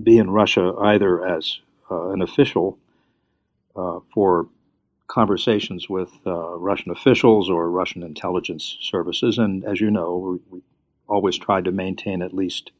be 0.03 0.19
in 0.19 0.31
Russia, 0.31 0.75
either 0.81 1.27
as 1.27 1.59
uh, 1.91 2.11
an 2.11 2.23
official 2.23 2.79
uh, 3.77 4.01
for 4.13 4.47
conversations 5.07 5.89
with 5.89 6.11
uh, 6.27 6.57
Russian 6.57 6.91
officials 6.91 7.51
or 7.51 7.71
Russian 7.71 8.03
intelligence 8.03 8.77
services, 8.81 9.39
and 9.39 9.65
as 9.65 9.81
you 9.81 9.91
know, 9.91 10.41
we, 10.51 10.59
we 10.59 10.63
always 11.09 11.39
tried 11.39 11.65
to 11.65 11.73
maintain 11.73 12.23
at 12.23 12.35
least 12.35 12.71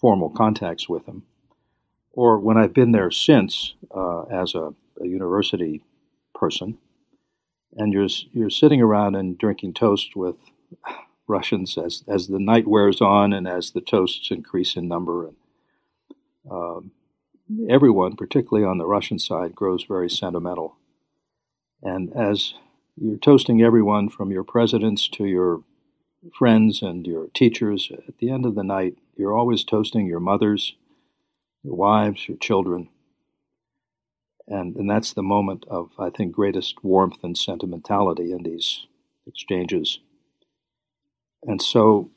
formal 0.00 0.30
contacts 0.30 0.88
with 0.88 1.06
them. 1.06 1.24
Or 2.12 2.38
when 2.38 2.56
I've 2.56 2.72
been 2.72 2.92
there 2.92 3.10
since 3.10 3.74
uh, 3.94 4.22
as 4.22 4.54
a, 4.54 4.74
a 5.00 5.06
university 5.06 5.82
person, 6.34 6.78
and 7.76 7.92
you're 7.92 8.08
you're 8.32 8.50
sitting 8.50 8.80
around 8.80 9.14
and 9.14 9.36
drinking 9.36 9.74
toast 9.74 10.16
with 10.16 10.36
Russians 11.26 11.76
as 11.76 12.02
as 12.08 12.26
the 12.26 12.40
night 12.40 12.66
wears 12.66 13.00
on 13.00 13.32
and 13.32 13.46
as 13.46 13.72
the 13.72 13.80
toasts 13.82 14.30
increase 14.30 14.74
in 14.74 14.88
number. 14.88 15.28
And 15.28 15.36
um, 16.50 16.90
everyone, 17.68 18.16
particularly 18.16 18.66
on 18.66 18.78
the 18.78 18.86
Russian 18.86 19.18
side, 19.18 19.54
grows 19.54 19.84
very 19.84 20.08
sentimental. 20.08 20.77
And 21.82 22.12
as 22.14 22.54
you're 22.96 23.18
toasting 23.18 23.62
everyone 23.62 24.08
from 24.08 24.30
your 24.30 24.44
presidents 24.44 25.08
to 25.08 25.24
your 25.24 25.62
friends 26.36 26.82
and 26.82 27.06
your 27.06 27.28
teachers, 27.28 27.90
at 28.08 28.18
the 28.18 28.30
end 28.30 28.44
of 28.44 28.54
the 28.54 28.64
night, 28.64 28.98
you're 29.16 29.36
always 29.36 29.64
toasting 29.64 30.06
your 30.06 30.20
mothers, 30.20 30.74
your 31.62 31.74
wives, 31.74 32.28
your 32.28 32.38
children. 32.38 32.88
And, 34.48 34.76
and 34.76 34.90
that's 34.90 35.12
the 35.12 35.22
moment 35.22 35.64
of, 35.68 35.90
I 35.98 36.10
think, 36.10 36.32
greatest 36.32 36.82
warmth 36.82 37.22
and 37.22 37.36
sentimentality 37.36 38.32
in 38.32 38.42
these 38.42 38.86
exchanges. 39.26 40.00
And 41.44 41.62
so, 41.62 42.10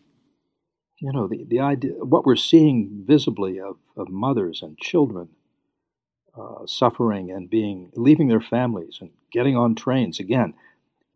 you 0.99 1.11
know, 1.11 1.27
the, 1.27 1.43
the 1.47 1.59
idea, 1.59 1.91
what 1.91 2.25
we're 2.25 2.35
seeing 2.35 3.03
visibly 3.05 3.59
of, 3.59 3.77
of 3.97 4.09
mothers 4.09 4.61
and 4.61 4.77
children 4.77 5.29
uh, 6.37 6.65
suffering 6.65 7.31
and 7.31 7.49
being, 7.49 7.91
leaving 7.95 8.27
their 8.27 8.41
families 8.41 8.97
and 9.01 9.11
getting 9.31 9.55
on 9.57 9.75
trains. 9.75 10.19
Again, 10.19 10.53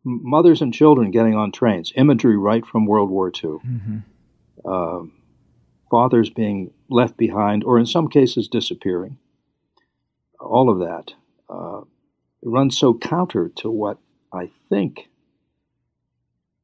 mothers 0.04 0.62
and 0.62 0.74
children 0.74 1.12
getting 1.12 1.36
on 1.36 1.52
trains, 1.52 1.92
imagery 1.96 2.38
right 2.38 2.66
from 2.66 2.86
World 2.86 3.10
War 3.10 3.28
II. 3.30 3.60
Mm-hmm. 3.66 3.98
Uh, 4.64 5.08
fathers 5.90 6.30
being 6.30 6.72
left 6.90 7.18
behind, 7.18 7.64
or 7.64 7.80
in 7.80 7.86
some 7.86 8.08
cases 8.08 8.48
disappearing. 8.48 9.18
All 10.40 10.70
of 10.70 10.80
that 10.80 11.14
uh, 11.50 11.82
runs 12.44 12.78
so 12.78 12.94
counter 12.94 13.50
to 13.58 13.70
what 13.70 13.98
I 14.34 14.50
think 14.70 15.08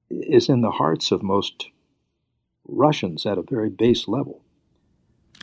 is 0.09 0.49
in 0.49 0.61
the 0.61 0.71
hearts 0.71 1.11
of 1.11 1.23
most 1.23 1.67
Russians 2.67 3.25
at 3.25 3.37
a 3.37 3.43
very 3.43 3.69
base 3.69 4.07
level. 4.07 4.41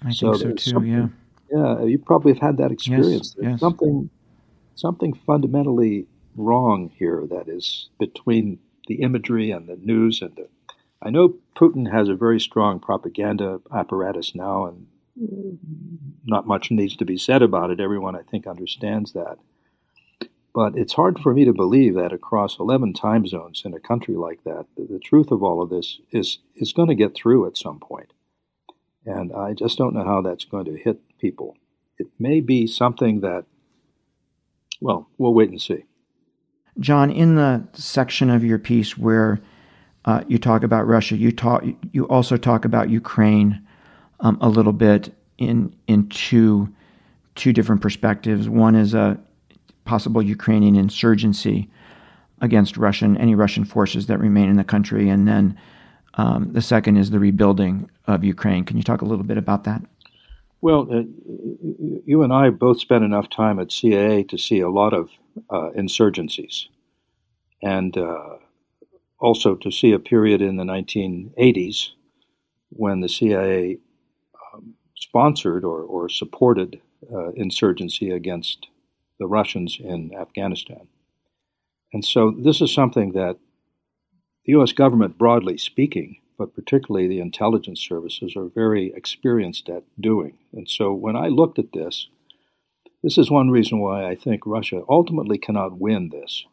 I 0.04 0.12
so 0.12 0.34
think 0.34 0.60
so 0.60 0.80
too. 0.80 0.86
Yeah. 0.86 1.08
Yeah, 1.50 1.84
you 1.84 1.98
probably 1.98 2.32
have 2.32 2.42
had 2.42 2.56
that 2.58 2.72
experience. 2.72 3.10
Yes, 3.10 3.34
There's 3.36 3.50
yes. 3.52 3.60
something 3.60 4.10
something 4.74 5.12
fundamentally 5.12 6.06
wrong 6.36 6.90
here 6.96 7.26
that 7.30 7.48
is 7.48 7.88
between 7.98 8.58
the 8.86 8.96
imagery 8.96 9.50
and 9.50 9.68
the 9.68 9.76
news 9.76 10.22
and 10.22 10.36
the 10.36 10.48
I 11.00 11.10
know 11.10 11.36
Putin 11.56 11.92
has 11.92 12.08
a 12.08 12.14
very 12.14 12.40
strong 12.40 12.80
propaganda 12.80 13.60
apparatus 13.72 14.34
now 14.34 14.66
and 14.66 14.86
not 16.24 16.46
much 16.46 16.70
needs 16.70 16.96
to 16.96 17.04
be 17.04 17.16
said 17.16 17.42
about 17.42 17.70
it. 17.70 17.80
Everyone 17.80 18.16
I 18.16 18.22
think 18.22 18.46
understands 18.46 19.12
that. 19.12 19.38
But 20.54 20.76
it's 20.76 20.94
hard 20.94 21.20
for 21.20 21.34
me 21.34 21.44
to 21.44 21.52
believe 21.52 21.94
that 21.94 22.12
across 22.12 22.58
11 22.58 22.94
time 22.94 23.26
zones 23.26 23.62
in 23.64 23.74
a 23.74 23.80
country 23.80 24.14
like 24.14 24.42
that, 24.44 24.66
the, 24.76 24.84
the 24.90 24.98
truth 24.98 25.30
of 25.30 25.42
all 25.42 25.62
of 25.62 25.70
this 25.70 26.00
is, 26.10 26.38
is 26.56 26.72
going 26.72 26.88
to 26.88 26.94
get 26.94 27.14
through 27.14 27.46
at 27.46 27.56
some 27.56 27.78
point. 27.78 28.12
And 29.04 29.32
I 29.32 29.54
just 29.54 29.78
don't 29.78 29.94
know 29.94 30.04
how 30.04 30.20
that's 30.20 30.44
going 30.44 30.64
to 30.64 30.76
hit 30.76 31.00
people. 31.18 31.56
It 31.98 32.06
may 32.18 32.40
be 32.40 32.66
something 32.66 33.20
that, 33.20 33.44
well, 34.80 35.08
we'll 35.18 35.34
wait 35.34 35.50
and 35.50 35.60
see. 35.60 35.84
John, 36.78 37.10
in 37.10 37.34
the 37.34 37.66
section 37.72 38.30
of 38.30 38.44
your 38.44 38.58
piece 38.58 38.96
where 38.96 39.40
uh, 40.04 40.22
you 40.28 40.38
talk 40.38 40.62
about 40.62 40.86
Russia, 40.86 41.16
you 41.16 41.32
talk, 41.32 41.64
you 41.92 42.06
also 42.06 42.36
talk 42.36 42.64
about 42.64 42.88
Ukraine 42.88 43.66
um, 44.20 44.38
a 44.40 44.48
little 44.48 44.72
bit 44.72 45.12
in 45.38 45.74
in 45.86 46.08
two 46.08 46.72
two 47.34 47.52
different 47.52 47.80
perspectives. 47.80 48.48
One 48.48 48.74
is 48.74 48.94
a 48.94 49.18
possible 49.84 50.20
Ukrainian 50.20 50.76
insurgency 50.76 51.70
against 52.40 52.76
Russian 52.76 53.16
any 53.16 53.34
Russian 53.34 53.64
forces 53.64 54.06
that 54.06 54.18
remain 54.18 54.48
in 54.48 54.56
the 54.56 54.64
country, 54.64 55.08
and 55.08 55.26
then 55.26 55.58
um, 56.14 56.52
the 56.52 56.62
second 56.62 56.96
is 56.96 57.10
the 57.10 57.18
rebuilding 57.18 57.90
of 58.06 58.24
Ukraine. 58.24 58.64
Can 58.64 58.76
you 58.76 58.82
talk 58.82 59.02
a 59.02 59.04
little 59.04 59.24
bit 59.24 59.38
about 59.38 59.64
that? 59.64 59.82
Well, 60.60 60.88
uh, 60.90 61.02
you 62.04 62.22
and 62.22 62.32
I 62.32 62.50
both 62.50 62.80
spent 62.80 63.04
enough 63.04 63.30
time 63.30 63.60
at 63.60 63.70
CIA 63.70 64.24
to 64.24 64.36
see 64.36 64.60
a 64.60 64.70
lot 64.70 64.92
of 64.92 65.10
uh, 65.50 65.70
insurgencies, 65.76 66.66
and 67.62 67.96
uh, 67.96 68.38
also 69.20 69.54
to 69.54 69.70
see 69.70 69.92
a 69.92 69.98
period 70.00 70.42
in 70.42 70.56
the 70.56 70.64
1980s 70.64 71.90
when 72.70 73.00
the 73.00 73.08
CIA 73.08 73.78
um, 74.52 74.74
sponsored 74.96 75.64
or, 75.64 75.82
or 75.82 76.08
supported 76.08 76.80
uh, 77.12 77.30
insurgency 77.32 78.10
against 78.10 78.66
the 79.18 79.26
Russians 79.26 79.78
in 79.80 80.12
Afghanistan. 80.14 80.88
And 81.92 82.04
so 82.04 82.30
this 82.30 82.60
is 82.60 82.72
something 82.72 83.12
that 83.12 83.38
the 84.44 84.52
U.S. 84.52 84.72
government, 84.72 85.18
broadly 85.18 85.56
speaking, 85.56 86.20
but 86.38 86.54
particularly 86.54 87.08
the 87.08 87.20
intelligence 87.20 87.80
services 87.80 88.34
are 88.36 88.46
very 88.46 88.92
experienced 88.94 89.68
at 89.68 89.82
doing. 90.00 90.38
And 90.52 90.70
so 90.70 90.92
when 90.92 91.16
I 91.16 91.26
looked 91.26 91.58
at 91.58 91.72
this, 91.72 92.08
this 93.02 93.18
is 93.18 93.30
one 93.30 93.50
reason 93.50 93.80
why 93.80 94.06
I 94.06 94.14
think 94.14 94.46
Russia 94.46 94.82
ultimately 94.88 95.36
cannot 95.36 95.78
win 95.78 96.08
this. 96.08 96.44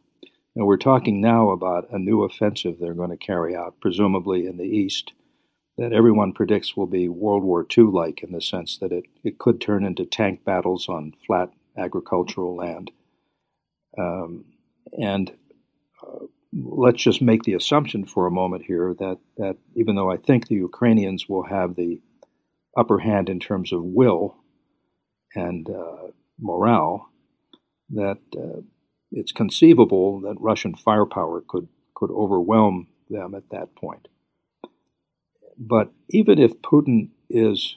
And 0.54 0.66
we're 0.66 0.76
talking 0.76 1.20
now 1.20 1.50
about 1.50 1.88
a 1.90 1.98
new 1.98 2.22
offensive 2.22 2.78
they're 2.78 2.94
going 2.94 3.10
to 3.10 3.16
carry 3.16 3.54
out, 3.54 3.80
presumably 3.80 4.46
in 4.46 4.56
the 4.56 4.64
east, 4.64 5.12
that 5.76 5.92
everyone 5.92 6.32
predicts 6.32 6.76
will 6.76 6.86
be 6.86 7.08
World 7.08 7.44
War 7.44 7.66
II 7.76 7.84
like 7.84 8.22
in 8.22 8.32
the 8.32 8.40
sense 8.40 8.78
that 8.78 8.92
it, 8.92 9.04
it 9.22 9.38
could 9.38 9.60
turn 9.60 9.84
into 9.84 10.04
tank 10.04 10.44
battles 10.44 10.88
on 10.88 11.14
flat 11.26 11.50
agricultural 11.76 12.56
land. 12.56 12.90
Um, 13.98 14.46
and 14.98 15.32
let's 16.52 17.02
just 17.02 17.20
make 17.20 17.42
the 17.42 17.54
assumption 17.54 18.04
for 18.04 18.26
a 18.26 18.30
moment 18.30 18.64
here 18.64 18.94
that, 18.98 19.18
that 19.36 19.56
even 19.74 19.96
though 19.96 20.10
I 20.10 20.16
think 20.16 20.46
the 20.46 20.54
Ukrainians 20.54 21.28
will 21.28 21.44
have 21.44 21.74
the 21.74 22.00
upper 22.76 22.98
hand 22.98 23.28
in 23.28 23.40
terms 23.40 23.72
of 23.72 23.82
will 23.82 24.36
and 25.34 25.68
uh, 25.68 26.08
morale, 26.38 27.10
that 27.90 28.18
uh, 28.36 28.60
it's 29.12 29.32
conceivable 29.32 30.20
that 30.20 30.40
Russian 30.40 30.74
firepower 30.74 31.42
could, 31.46 31.68
could 31.94 32.10
overwhelm 32.10 32.88
them 33.08 33.34
at 33.34 33.48
that 33.50 33.74
point. 33.74 34.08
But 35.58 35.92
even 36.10 36.38
if 36.38 36.60
Putin 36.62 37.10
is 37.30 37.76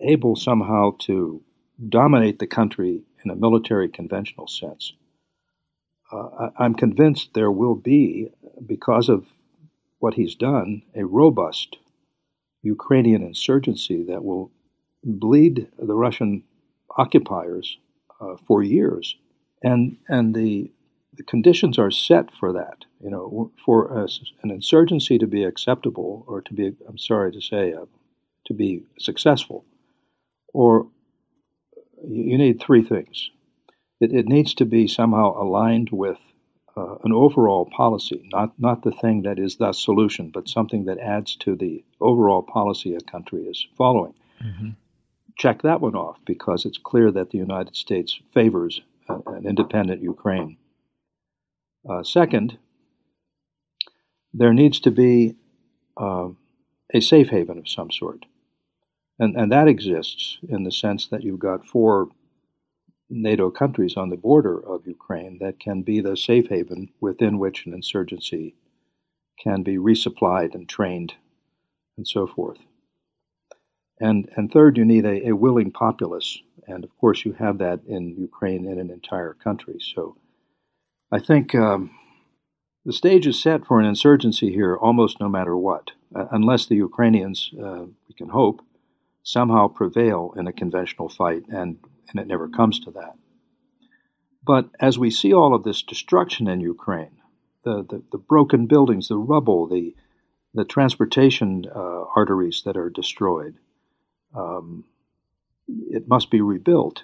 able 0.00 0.36
somehow 0.36 0.96
to 1.00 1.42
dominate 1.88 2.38
the 2.38 2.46
country 2.46 3.02
in 3.24 3.30
a 3.30 3.36
military 3.36 3.88
conventional 3.88 4.46
sense, 4.46 4.94
uh, 6.12 6.50
I'm 6.58 6.74
convinced 6.74 7.30
there 7.34 7.50
will 7.50 7.74
be, 7.74 8.30
because 8.64 9.08
of 9.08 9.26
what 9.98 10.14
he's 10.14 10.34
done, 10.34 10.82
a 10.94 11.04
robust 11.04 11.78
Ukrainian 12.62 13.22
insurgency 13.22 14.02
that 14.04 14.24
will 14.24 14.50
bleed 15.02 15.68
the 15.78 15.94
Russian 15.94 16.44
occupiers 16.96 17.78
uh, 18.20 18.36
for 18.46 18.62
years, 18.62 19.16
and 19.62 19.96
and 20.08 20.34
the 20.34 20.70
the 21.14 21.22
conditions 21.22 21.78
are 21.78 21.90
set 21.90 22.32
for 22.32 22.52
that. 22.52 22.84
You 23.00 23.10
know, 23.10 23.52
for 23.64 23.86
a, 23.86 24.08
an 24.42 24.50
insurgency 24.50 25.18
to 25.18 25.26
be 25.26 25.44
acceptable, 25.44 26.24
or 26.26 26.40
to 26.40 26.54
be, 26.54 26.72
I'm 26.88 26.98
sorry 26.98 27.30
to 27.32 27.40
say, 27.40 27.72
uh, 27.72 27.86
to 28.46 28.54
be 28.54 28.84
successful, 28.98 29.64
or 30.52 30.88
you 32.02 32.38
need 32.38 32.60
three 32.60 32.82
things 32.82 33.30
it, 34.00 34.12
it 34.12 34.26
needs 34.26 34.54
to 34.54 34.64
be 34.64 34.86
somehow 34.86 35.40
aligned 35.40 35.90
with 35.90 36.18
uh, 36.76 36.96
an 37.04 37.12
overall 37.12 37.64
policy, 37.74 38.28
not, 38.32 38.52
not 38.58 38.82
the 38.82 38.92
thing 38.92 39.22
that 39.22 39.38
is 39.38 39.56
the 39.56 39.72
solution, 39.72 40.30
but 40.30 40.48
something 40.48 40.84
that 40.84 40.98
adds 40.98 41.34
to 41.36 41.56
the 41.56 41.82
overall 42.00 42.42
policy 42.42 42.94
a 42.94 43.00
country 43.00 43.44
is 43.44 43.66
following. 43.76 44.14
Mm-hmm. 44.44 44.70
Check 45.38 45.62
that 45.62 45.80
one 45.80 45.94
off 45.94 46.18
because 46.26 46.64
it's 46.64 46.78
clear 46.78 47.10
that 47.10 47.30
the 47.30 47.38
United 47.38 47.76
States 47.76 48.20
favors 48.32 48.82
uh, 49.08 49.20
an 49.26 49.46
independent 49.46 50.02
Ukraine. 50.02 50.56
Uh, 51.88 52.02
second, 52.02 52.58
there 54.34 54.52
needs 54.52 54.80
to 54.80 54.90
be 54.90 55.36
uh, 55.96 56.28
a 56.92 57.00
safe 57.00 57.28
haven 57.28 57.58
of 57.58 57.68
some 57.68 57.90
sort. 57.90 58.26
And, 59.18 59.34
and 59.36 59.50
that 59.50 59.68
exists 59.68 60.38
in 60.46 60.64
the 60.64 60.72
sense 60.72 61.06
that 61.08 61.22
you've 61.22 61.38
got 61.38 61.66
four 61.66 62.08
NATO 63.08 63.50
countries 63.50 63.96
on 63.96 64.10
the 64.10 64.16
border 64.16 64.58
of 64.58 64.86
Ukraine 64.86 65.38
that 65.40 65.60
can 65.60 65.82
be 65.82 66.00
the 66.00 66.16
safe 66.16 66.48
haven 66.48 66.90
within 67.00 67.38
which 67.38 67.66
an 67.66 67.72
insurgency 67.72 68.56
can 69.38 69.62
be 69.62 69.76
resupplied 69.76 70.54
and 70.54 70.68
trained 70.68 71.14
and 71.96 72.06
so 72.06 72.26
forth. 72.26 72.58
And, 74.00 74.28
and 74.36 74.50
third, 74.50 74.76
you 74.76 74.84
need 74.84 75.06
a, 75.06 75.28
a 75.28 75.36
willing 75.36 75.70
populace. 75.70 76.38
And 76.66 76.84
of 76.84 76.96
course, 76.98 77.24
you 77.24 77.32
have 77.34 77.58
that 77.58 77.80
in 77.86 78.16
Ukraine 78.18 78.66
in 78.66 78.78
an 78.78 78.90
entire 78.90 79.34
country. 79.34 79.78
So 79.80 80.16
I 81.10 81.18
think 81.18 81.54
um, 81.54 81.90
the 82.84 82.92
stage 82.92 83.26
is 83.26 83.40
set 83.40 83.64
for 83.64 83.80
an 83.80 83.86
insurgency 83.86 84.52
here 84.52 84.76
almost 84.76 85.20
no 85.20 85.28
matter 85.28 85.56
what, 85.56 85.92
uh, 86.14 86.26
unless 86.30 86.66
the 86.66 86.76
Ukrainians, 86.76 87.50
uh, 87.62 87.84
we 88.08 88.14
can 88.16 88.28
hope, 88.28 88.62
somehow 89.22 89.68
prevail 89.68 90.34
in 90.36 90.46
a 90.46 90.52
conventional 90.52 91.08
fight 91.08 91.44
and 91.48 91.78
and 92.10 92.20
it 92.20 92.26
never 92.26 92.48
comes 92.48 92.80
to 92.80 92.90
that. 92.92 93.14
But 94.44 94.70
as 94.80 94.98
we 94.98 95.10
see 95.10 95.32
all 95.32 95.54
of 95.54 95.64
this 95.64 95.82
destruction 95.82 96.46
in 96.48 96.60
Ukraine, 96.60 97.18
the, 97.64 97.82
the, 97.82 98.02
the 98.12 98.18
broken 98.18 98.66
buildings, 98.66 99.08
the 99.08 99.18
rubble, 99.18 99.66
the, 99.66 99.94
the 100.54 100.64
transportation 100.64 101.64
uh, 101.74 102.04
arteries 102.14 102.62
that 102.64 102.76
are 102.76 102.90
destroyed, 102.90 103.56
um, 104.34 104.84
it 105.68 106.06
must 106.06 106.30
be 106.30 106.40
rebuilt. 106.40 107.02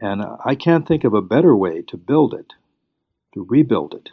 And 0.00 0.22
I 0.44 0.54
can't 0.54 0.88
think 0.88 1.04
of 1.04 1.14
a 1.14 1.22
better 1.22 1.54
way 1.54 1.82
to 1.82 1.96
build 1.96 2.34
it, 2.34 2.54
to 3.34 3.46
rebuild 3.48 3.94
it, 3.94 4.10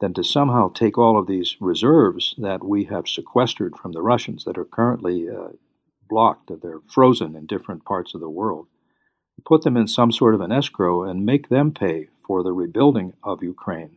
than 0.00 0.14
to 0.14 0.22
somehow 0.22 0.68
take 0.68 0.98
all 0.98 1.18
of 1.18 1.26
these 1.26 1.56
reserves 1.60 2.34
that 2.38 2.62
we 2.62 2.84
have 2.84 3.08
sequestered 3.08 3.76
from 3.76 3.92
the 3.92 4.02
Russians 4.02 4.44
that 4.44 4.58
are 4.58 4.64
currently 4.64 5.28
uh, 5.28 5.48
blocked, 6.08 6.50
they're 6.62 6.82
frozen 6.86 7.34
in 7.34 7.46
different 7.46 7.84
parts 7.84 8.14
of 8.14 8.20
the 8.20 8.28
world, 8.28 8.66
put 9.44 9.62
them 9.62 9.76
in 9.76 9.86
some 9.88 10.12
sort 10.12 10.34
of 10.34 10.40
an 10.40 10.52
escrow 10.52 11.04
and 11.04 11.26
make 11.26 11.48
them 11.48 11.72
pay 11.72 12.08
for 12.26 12.42
the 12.42 12.52
rebuilding 12.52 13.12
of 13.22 13.42
Ukraine 13.42 13.96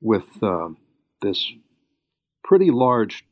with 0.00 0.42
uh, 0.42 0.68
this 1.20 1.52
pretty 2.44 2.70
large 2.70 3.24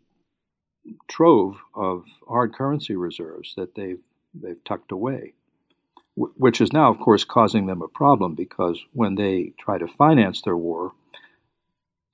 trove 1.09 1.57
of 1.75 2.05
hard 2.29 2.53
currency 2.55 2.95
reserves 2.95 3.55
that 3.57 3.75
they've 3.75 4.03
they've 4.35 4.62
tucked 4.64 4.92
away 4.92 5.33
which 6.16 6.62
is 6.62 6.73
now, 6.73 6.90
of 6.90 6.99
course, 6.99 7.25
causing 7.25 7.66
them 7.66 7.83
a 7.83 7.88
problem 7.88 8.35
because 8.35 8.83
when 8.92 9.16
they 9.16 9.53
try 9.59 9.77
to 9.77 9.87
finance 9.87 10.40
their 10.40 10.57
war, 10.57 10.92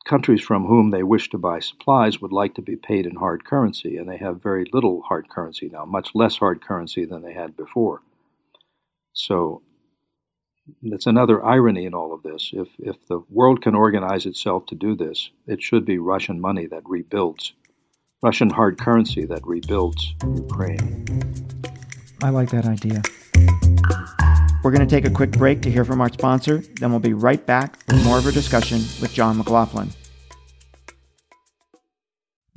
countries 0.05 0.43
from 0.43 0.67
whom 0.67 0.91
they 0.91 1.05
wish 1.05 1.31
to 1.31 1.39
buy 1.39 1.61
supplies 1.61 2.21
would 2.21 2.33
like 2.33 2.55
to 2.55 2.63
be 2.63 2.75
paid 2.75 3.07
in 3.07 3.15
hard 3.15 3.45
currency, 3.45 3.97
and 3.97 4.09
they 4.09 4.17
have 4.17 4.43
very 4.43 4.69
little 4.73 5.03
hard 5.03 5.29
currency 5.29 5.71
now, 5.73 5.85
much 5.85 6.11
less 6.15 6.37
hard 6.37 6.61
currency 6.61 7.05
than 7.05 7.23
they 7.23 7.33
had 7.33 7.57
before. 7.57 8.03
So 9.12 9.62
that's 10.83 11.07
another 11.07 11.44
irony 11.44 11.87
in 11.87 11.94
all 11.94 12.14
of 12.14 12.22
this. 12.22 12.51
If, 12.53 12.68
if 12.79 13.07
the 13.09 13.20
world 13.29 13.62
can 13.62 13.75
organize 13.75 14.27
itself 14.27 14.66
to 14.66 14.75
do 14.75 14.94
this, 14.94 15.31
it 15.46 15.62
should 15.62 15.85
be 15.85 15.98
Russian 15.98 16.40
money 16.40 16.66
that 16.66 16.83
rebuilds, 16.85 17.53
Russian 18.22 18.51
hard 18.51 18.79
currency 18.79 19.25
that 19.27 19.44
rebuilds 19.44 20.14
Ukraine. 20.35 21.05
I 22.22 22.31
like 22.31 22.51
that 22.51 22.66
idea. 22.66 23.03
We're 24.62 24.70
going 24.70 24.87
to 24.87 24.94
take 24.94 25.05
a 25.05 25.11
quick 25.11 25.33
break 25.33 25.61
to 25.62 25.70
hear 25.70 25.85
from 25.85 26.01
our 26.01 26.12
sponsor, 26.12 26.62
then 26.79 26.90
we'll 26.90 27.01
be 27.01 27.14
right 27.14 27.44
back 27.44 27.79
with 27.88 28.05
more 28.05 28.18
of 28.18 28.27
our 28.27 28.31
discussion 28.31 28.79
with 29.01 29.12
John 29.12 29.37
McLaughlin. 29.37 29.90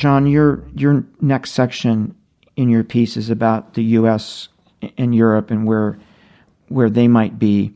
John, 0.00 0.26
your 0.26 0.64
your 0.74 1.04
next 1.20 1.50
section 1.50 2.14
in 2.56 2.70
your 2.70 2.82
piece 2.82 3.18
is 3.18 3.28
about 3.28 3.74
the 3.74 3.84
U.S. 4.00 4.48
and 4.96 5.14
Europe 5.14 5.50
and 5.50 5.66
where 5.66 5.98
where 6.68 6.88
they 6.88 7.06
might 7.06 7.38
be 7.38 7.74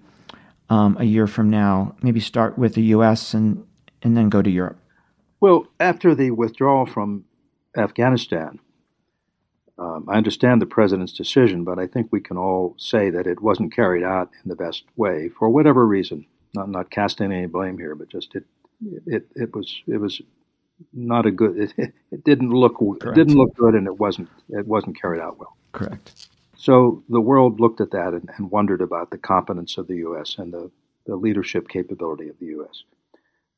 um, 0.71 0.97
a 0.99 1.05
year 1.05 1.27
from 1.27 1.51
now. 1.51 1.95
Maybe 2.01 2.21
start 2.21 2.57
with 2.57 2.77
the 2.77 2.83
U.S. 2.97 3.35
and 3.35 3.67
and 4.01 4.17
then 4.17 4.31
go 4.31 4.41
to 4.41 4.49
Europe. 4.49 4.79
Well, 5.39 5.67
after 5.79 6.15
the 6.15 6.31
withdrawal 6.31 6.87
from 6.87 7.27
Afghanistan, 7.77 8.59
um, 9.77 10.07
I 10.09 10.17
understand 10.17 10.63
the 10.63 10.67
president's 10.67 11.13
decision, 11.13 11.63
but 11.63 11.79
I 11.79 11.87
think 11.87 12.09
we 12.11 12.23
can 12.23 12.39
all 12.39 12.75
say 12.79 13.11
that 13.11 13.27
it 13.27 13.43
wasn't 13.43 13.75
carried 13.75 14.03
out 14.03 14.31
in 14.43 14.49
the 14.49 14.57
best 14.57 14.85
way 14.97 15.29
for 15.29 15.51
whatever 15.51 15.87
reason. 15.87 16.25
Not 16.55 16.71
not 16.71 16.91
casting 16.91 17.33
any 17.33 17.49
blame 17.49 17.77
here, 17.77 17.95
but 17.95 18.09
just 18.09 18.35
it 18.35 18.45
it 19.05 19.27
it 19.35 19.55
was 19.55 19.83
it 19.87 19.99
was 19.99 20.23
not 20.93 21.27
a 21.27 21.31
good. 21.31 21.73
It, 21.77 21.95
it 22.11 22.25
didn't 22.25 22.51
look 22.51 22.77
Correct. 22.79 23.05
it 23.05 23.15
didn't 23.15 23.37
look 23.37 23.55
good, 23.55 23.75
and 23.75 23.87
it 23.87 23.99
wasn't 23.99 24.29
it 24.49 24.67
wasn't 24.67 25.01
carried 25.01 25.21
out 25.21 25.39
well. 25.39 25.57
Correct. 25.73 26.29
So 26.57 27.03
the 27.09 27.21
world 27.21 27.61
looked 27.61 27.81
at 27.81 27.91
that 27.91 28.15
and, 28.15 28.31
and 28.37 28.51
wondered 28.51 28.81
about 28.81 29.11
the 29.11 29.19
competence 29.19 29.77
of 29.77 29.87
the 29.87 29.97
U.S. 29.97 30.37
and 30.39 30.53
the, 30.53 30.71
the 31.05 31.17
leadership 31.17 31.69
capability 31.69 32.29
of 32.29 32.39
the 32.39 32.47
U.S. 32.47 32.85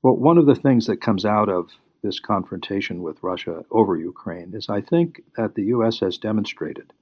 Well, 0.02 0.16
one 0.16 0.38
of 0.38 0.46
the 0.46 0.55
things 0.57 0.87
that 0.87 1.00
comes 1.00 1.24
out 1.24 1.48
of 1.48 1.70
this 2.02 2.18
confrontation 2.18 3.02
with 3.02 3.22
Russia 3.22 3.64
over 3.70 3.96
Ukraine 3.96 4.55
is 4.55 4.68
I 4.68 4.81
think 4.81 5.22
that 5.37 5.55
the 5.55 5.64
U.S. 5.66 6.00
has 6.00 6.18
demonstrated 6.18 6.92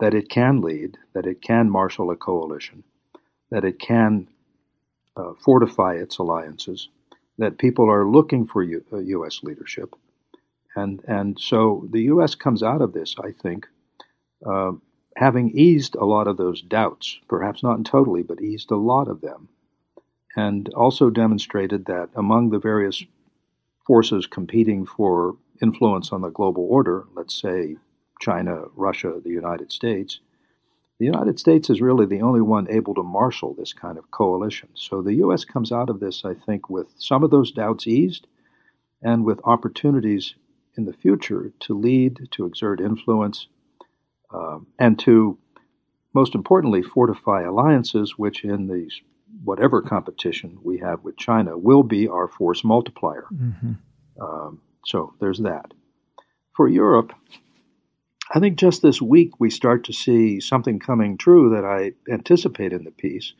that 0.00 0.14
it 0.14 0.28
can 0.28 0.60
lead, 0.60 0.96
that 1.12 1.26
it 1.26 1.42
can 1.42 1.68
marshal 1.68 2.10
a 2.10 2.16
coalition, 2.16 2.84
that 3.50 3.64
it 3.64 3.78
can 3.78 4.28
uh, 5.16 5.32
fortify 5.38 5.94
its 5.94 6.18
alliances, 6.18 6.88
that 7.38 7.58
people 7.58 7.90
are 7.90 8.06
looking 8.06 8.46
for 8.46 8.62
U- 8.62 8.84
uh, 8.92 8.98
U.S. 8.98 9.40
leadership. 9.42 9.94
And, 10.74 11.02
and 11.06 11.38
so 11.40 11.86
the 11.90 12.02
U.S. 12.02 12.34
comes 12.34 12.62
out 12.62 12.82
of 12.82 12.92
this, 12.92 13.14
I 13.22 13.32
think, 13.32 13.66
uh, 14.46 14.72
having 15.16 15.50
eased 15.50 15.94
a 15.96 16.04
lot 16.04 16.28
of 16.28 16.36
those 16.36 16.62
doubts, 16.62 17.18
perhaps 17.28 17.62
not 17.62 17.84
totally, 17.84 18.22
but 18.22 18.40
eased 18.40 18.70
a 18.70 18.76
lot 18.76 19.08
of 19.08 19.20
them, 19.20 19.48
and 20.36 20.68
also 20.74 21.10
demonstrated 21.10 21.86
that 21.86 22.10
among 22.14 22.50
the 22.50 22.58
various 22.58 23.02
forces 23.86 24.26
competing 24.26 24.86
for 24.86 25.36
influence 25.60 26.12
on 26.12 26.20
the 26.22 26.28
global 26.30 26.66
order, 26.70 27.06
let's 27.14 27.40
say 27.40 27.76
China, 28.20 28.64
Russia, 28.76 29.20
the 29.22 29.30
United 29.30 29.72
States, 29.72 30.20
the 30.98 31.06
United 31.06 31.38
States 31.38 31.70
is 31.70 31.80
really 31.80 32.06
the 32.06 32.22
only 32.22 32.40
one 32.40 32.68
able 32.70 32.94
to 32.94 33.02
marshal 33.02 33.54
this 33.54 33.72
kind 33.72 33.98
of 33.98 34.10
coalition. 34.10 34.68
So 34.74 35.00
the 35.00 35.14
U.S. 35.14 35.44
comes 35.44 35.70
out 35.70 35.90
of 35.90 36.00
this, 36.00 36.24
I 36.24 36.34
think, 36.34 36.68
with 36.68 36.88
some 36.96 37.22
of 37.22 37.30
those 37.30 37.52
doubts 37.52 37.86
eased 37.86 38.26
and 39.00 39.24
with 39.24 39.40
opportunities 39.44 40.34
in 40.76 40.86
the 40.86 40.92
future 40.92 41.52
to 41.60 41.78
lead, 41.78 42.28
to 42.32 42.46
exert 42.46 42.80
influence, 42.80 43.46
um, 44.32 44.66
and 44.78 44.98
to, 45.00 45.38
most 46.14 46.34
importantly, 46.34 46.82
fortify 46.82 47.42
alliances 47.42 48.18
which, 48.18 48.44
in 48.44 48.68
these 48.68 49.00
whatever 49.44 49.80
competition 49.80 50.58
we 50.62 50.78
have 50.78 51.04
with 51.04 51.16
China 51.16 51.56
will 51.56 51.82
be 51.82 52.08
our 52.08 52.28
force 52.28 52.64
multiplier. 52.64 53.26
Mm-hmm. 53.32 53.72
Um, 54.20 54.60
so 54.84 55.14
there's 55.20 55.40
that. 55.40 55.72
For 56.56 56.68
Europe, 56.68 57.12
I 58.34 58.40
think 58.40 58.58
just 58.58 58.82
this 58.82 59.00
week 59.00 59.40
we 59.40 59.48
start 59.48 59.84
to 59.84 59.92
see 59.92 60.38
something 60.40 60.78
coming 60.78 61.16
true 61.16 61.50
that 61.50 61.64
I 61.64 61.92
anticipate 62.12 62.72
in 62.72 62.84
the 62.84 62.90
piece, 62.90 63.32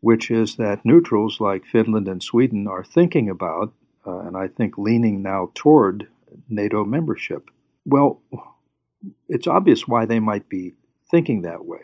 which 0.00 0.30
is 0.30 0.56
that 0.56 0.84
neutrals 0.84 1.40
like 1.40 1.64
Finland 1.64 2.08
and 2.08 2.22
Sweden 2.22 2.66
are 2.68 2.84
thinking 2.84 3.30
about, 3.30 3.72
uh, 4.06 4.18
and 4.20 4.36
I 4.36 4.48
think 4.48 4.76
leaning 4.76 5.22
now 5.22 5.50
toward 5.54 6.08
NATO 6.48 6.84
membership. 6.84 7.50
Well, 7.86 8.20
it's 9.28 9.46
obvious 9.46 9.88
why 9.88 10.04
they 10.04 10.20
might 10.20 10.48
be 10.48 10.74
thinking 11.10 11.42
that 11.42 11.64
way. 11.64 11.80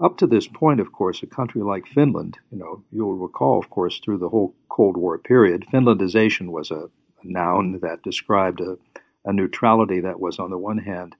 Up 0.00 0.16
to 0.18 0.26
this 0.26 0.46
point, 0.46 0.80
of 0.80 0.92
course, 0.92 1.22
a 1.22 1.26
country 1.26 1.62
like 1.62 1.86
Finland, 1.86 2.38
you 2.50 2.58
know, 2.58 2.82
you'll 2.90 3.16
recall, 3.16 3.58
of 3.58 3.70
course, 3.70 4.00
through 4.00 4.18
the 4.18 4.28
whole 4.28 4.54
Cold 4.68 4.96
War 4.96 5.18
period, 5.18 5.66
Finlandization 5.72 6.50
was 6.50 6.70
a, 6.70 6.88
noun 7.24 7.80
that 7.82 8.00
described 8.04 8.60
a, 8.60 8.78
a, 9.24 9.32
neutrality 9.32 9.98
that 9.98 10.20
was, 10.20 10.38
on 10.38 10.50
the 10.50 10.56
one 10.56 10.78
hand, 10.78 11.16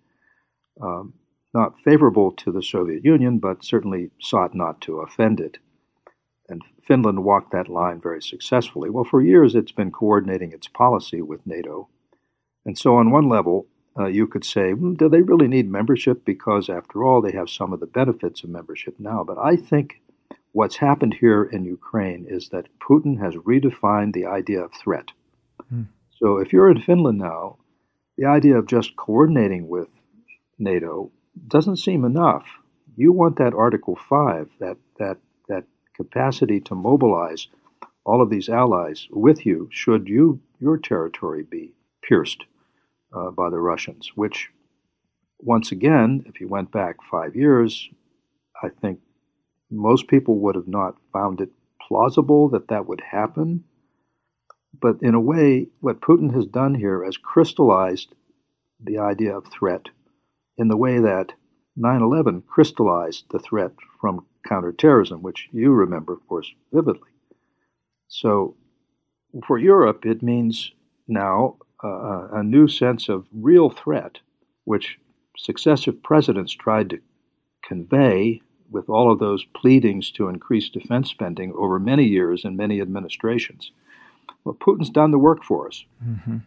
um, 0.80 1.14
not 1.54 1.80
favorable 1.80 2.30
to 2.32 2.52
the 2.52 2.62
Soviet 2.62 3.04
Union, 3.04 3.38
but 3.38 3.64
certainly 3.64 4.10
sought 4.20 4.54
not 4.54 4.80
to 4.82 5.00
offend 5.00 5.40
it. 5.40 5.58
And 6.48 6.62
Finland 6.82 7.24
walked 7.24 7.52
that 7.52 7.68
line 7.68 8.00
very 8.00 8.22
successfully. 8.22 8.90
Well, 8.90 9.04
for 9.04 9.20
years 9.20 9.54
it's 9.54 9.72
been 9.72 9.90
coordinating 9.90 10.52
its 10.52 10.68
policy 10.68 11.20
with 11.20 11.46
NATO. 11.46 11.88
And 12.64 12.76
so, 12.76 12.96
on 12.96 13.10
one 13.10 13.28
level, 13.28 13.66
uh, 13.98 14.06
you 14.06 14.26
could 14.26 14.44
say, 14.44 14.72
hmm, 14.72 14.94
do 14.94 15.08
they 15.08 15.22
really 15.22 15.48
need 15.48 15.70
membership? 15.70 16.24
Because 16.24 16.68
after 16.68 17.04
all, 17.04 17.20
they 17.20 17.32
have 17.32 17.50
some 17.50 17.72
of 17.72 17.80
the 17.80 17.86
benefits 17.86 18.42
of 18.42 18.50
membership 18.50 18.94
now. 18.98 19.24
But 19.24 19.38
I 19.38 19.56
think 19.56 20.00
what's 20.52 20.76
happened 20.76 21.14
here 21.20 21.44
in 21.44 21.64
Ukraine 21.64 22.26
is 22.28 22.48
that 22.50 22.68
Putin 22.78 23.20
has 23.20 23.34
redefined 23.34 24.12
the 24.12 24.26
idea 24.26 24.60
of 24.60 24.72
threat. 24.72 25.12
Hmm. 25.68 25.84
So 26.16 26.38
if 26.38 26.52
you're 26.52 26.70
in 26.70 26.80
Finland 26.80 27.18
now, 27.18 27.58
the 28.16 28.26
idea 28.26 28.58
of 28.58 28.66
just 28.66 28.96
coordinating 28.96 29.68
with 29.68 29.88
NATO 30.58 31.10
doesn't 31.46 31.76
seem 31.76 32.04
enough. 32.04 32.44
You 32.96 33.12
want 33.12 33.36
that 33.36 33.54
Article 33.54 33.96
5, 34.08 34.50
that, 34.60 34.76
that, 34.98 35.18
that 35.48 35.64
capacity 35.96 36.60
to 36.60 36.74
mobilize 36.74 37.48
all 38.04 38.22
of 38.22 38.30
these 38.30 38.48
allies 38.48 39.06
with 39.10 39.44
you 39.46 39.68
should 39.70 40.08
you 40.08 40.40
your 40.60 40.78
territory 40.78 41.42
be 41.42 41.72
pierced 42.02 42.44
uh, 43.12 43.30
by 43.30 43.50
the 43.50 43.60
Russians, 43.60 44.12
which, 44.14 44.50
once 45.38 45.70
again, 45.70 46.24
if 46.26 46.40
you 46.40 46.48
went 46.48 46.72
back 46.72 46.96
five 47.08 47.36
years, 47.36 47.88
I 48.62 48.68
think 48.68 49.00
most 49.70 50.08
people 50.08 50.38
would 50.40 50.54
have 50.56 50.68
not 50.68 50.96
found 51.12 51.40
it 51.40 51.50
plausible 51.86 52.48
that 52.50 52.68
that 52.68 52.86
would 52.86 53.02
happen. 53.12 53.64
but 54.80 54.96
in 55.02 55.14
a 55.14 55.20
way, 55.20 55.68
what 55.80 56.00
Putin 56.00 56.34
has 56.34 56.46
done 56.46 56.74
here 56.74 57.04
has 57.04 57.16
crystallized 57.16 58.14
the 58.80 58.98
idea 58.98 59.36
of 59.36 59.46
threat 59.46 59.88
in 60.58 60.68
the 60.68 60.76
way 60.76 60.98
that 60.98 61.32
9 61.76 62.02
11 62.02 62.42
crystallized 62.42 63.24
the 63.30 63.38
threat 63.38 63.72
from 64.00 64.26
counterterrorism, 64.46 65.22
which 65.22 65.48
you 65.52 65.72
remember, 65.72 66.12
of 66.12 66.26
course, 66.26 66.52
vividly. 66.72 67.10
So 68.08 68.56
for 69.46 69.58
Europe, 69.58 70.04
it 70.04 70.22
means 70.22 70.72
now 71.06 71.56
uh, 71.84 72.28
a 72.32 72.42
new 72.42 72.66
sense 72.66 73.08
of 73.08 73.26
real 73.32 73.70
threat, 73.70 74.18
which 74.64 74.98
successive 75.36 76.02
presidents 76.02 76.52
tried 76.52 76.90
to 76.90 76.98
convey 77.62 78.40
with 78.70 78.88
all 78.88 79.10
of 79.10 79.18
those 79.18 79.44
pleadings 79.44 80.10
to 80.10 80.28
increase 80.28 80.68
defense 80.68 81.08
spending 81.10 81.52
over 81.56 81.78
many 81.78 82.04
years 82.04 82.44
and 82.44 82.56
many 82.56 82.80
administrations. 82.80 83.72
Well, 84.44 84.56
Putin's 84.60 84.90
done 84.90 85.10
the 85.10 85.18
work 85.18 85.42
for 85.42 85.68
us. 85.68 85.84
Mm-hmm. 86.04 86.38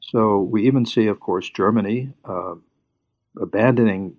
So 0.00 0.40
we 0.40 0.66
even 0.66 0.84
see, 0.86 1.06
of 1.06 1.20
course, 1.20 1.48
Germany 1.48 2.12
uh, 2.24 2.54
abandoning 3.40 4.16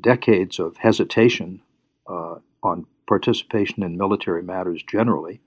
decades 0.00 0.58
of 0.58 0.76
hesitation 0.78 1.62
uh, 2.08 2.36
on 2.62 2.86
participation 3.06 3.82
in 3.82 3.96
military 3.96 4.42
matters 4.42 4.82
generally. 4.82 5.40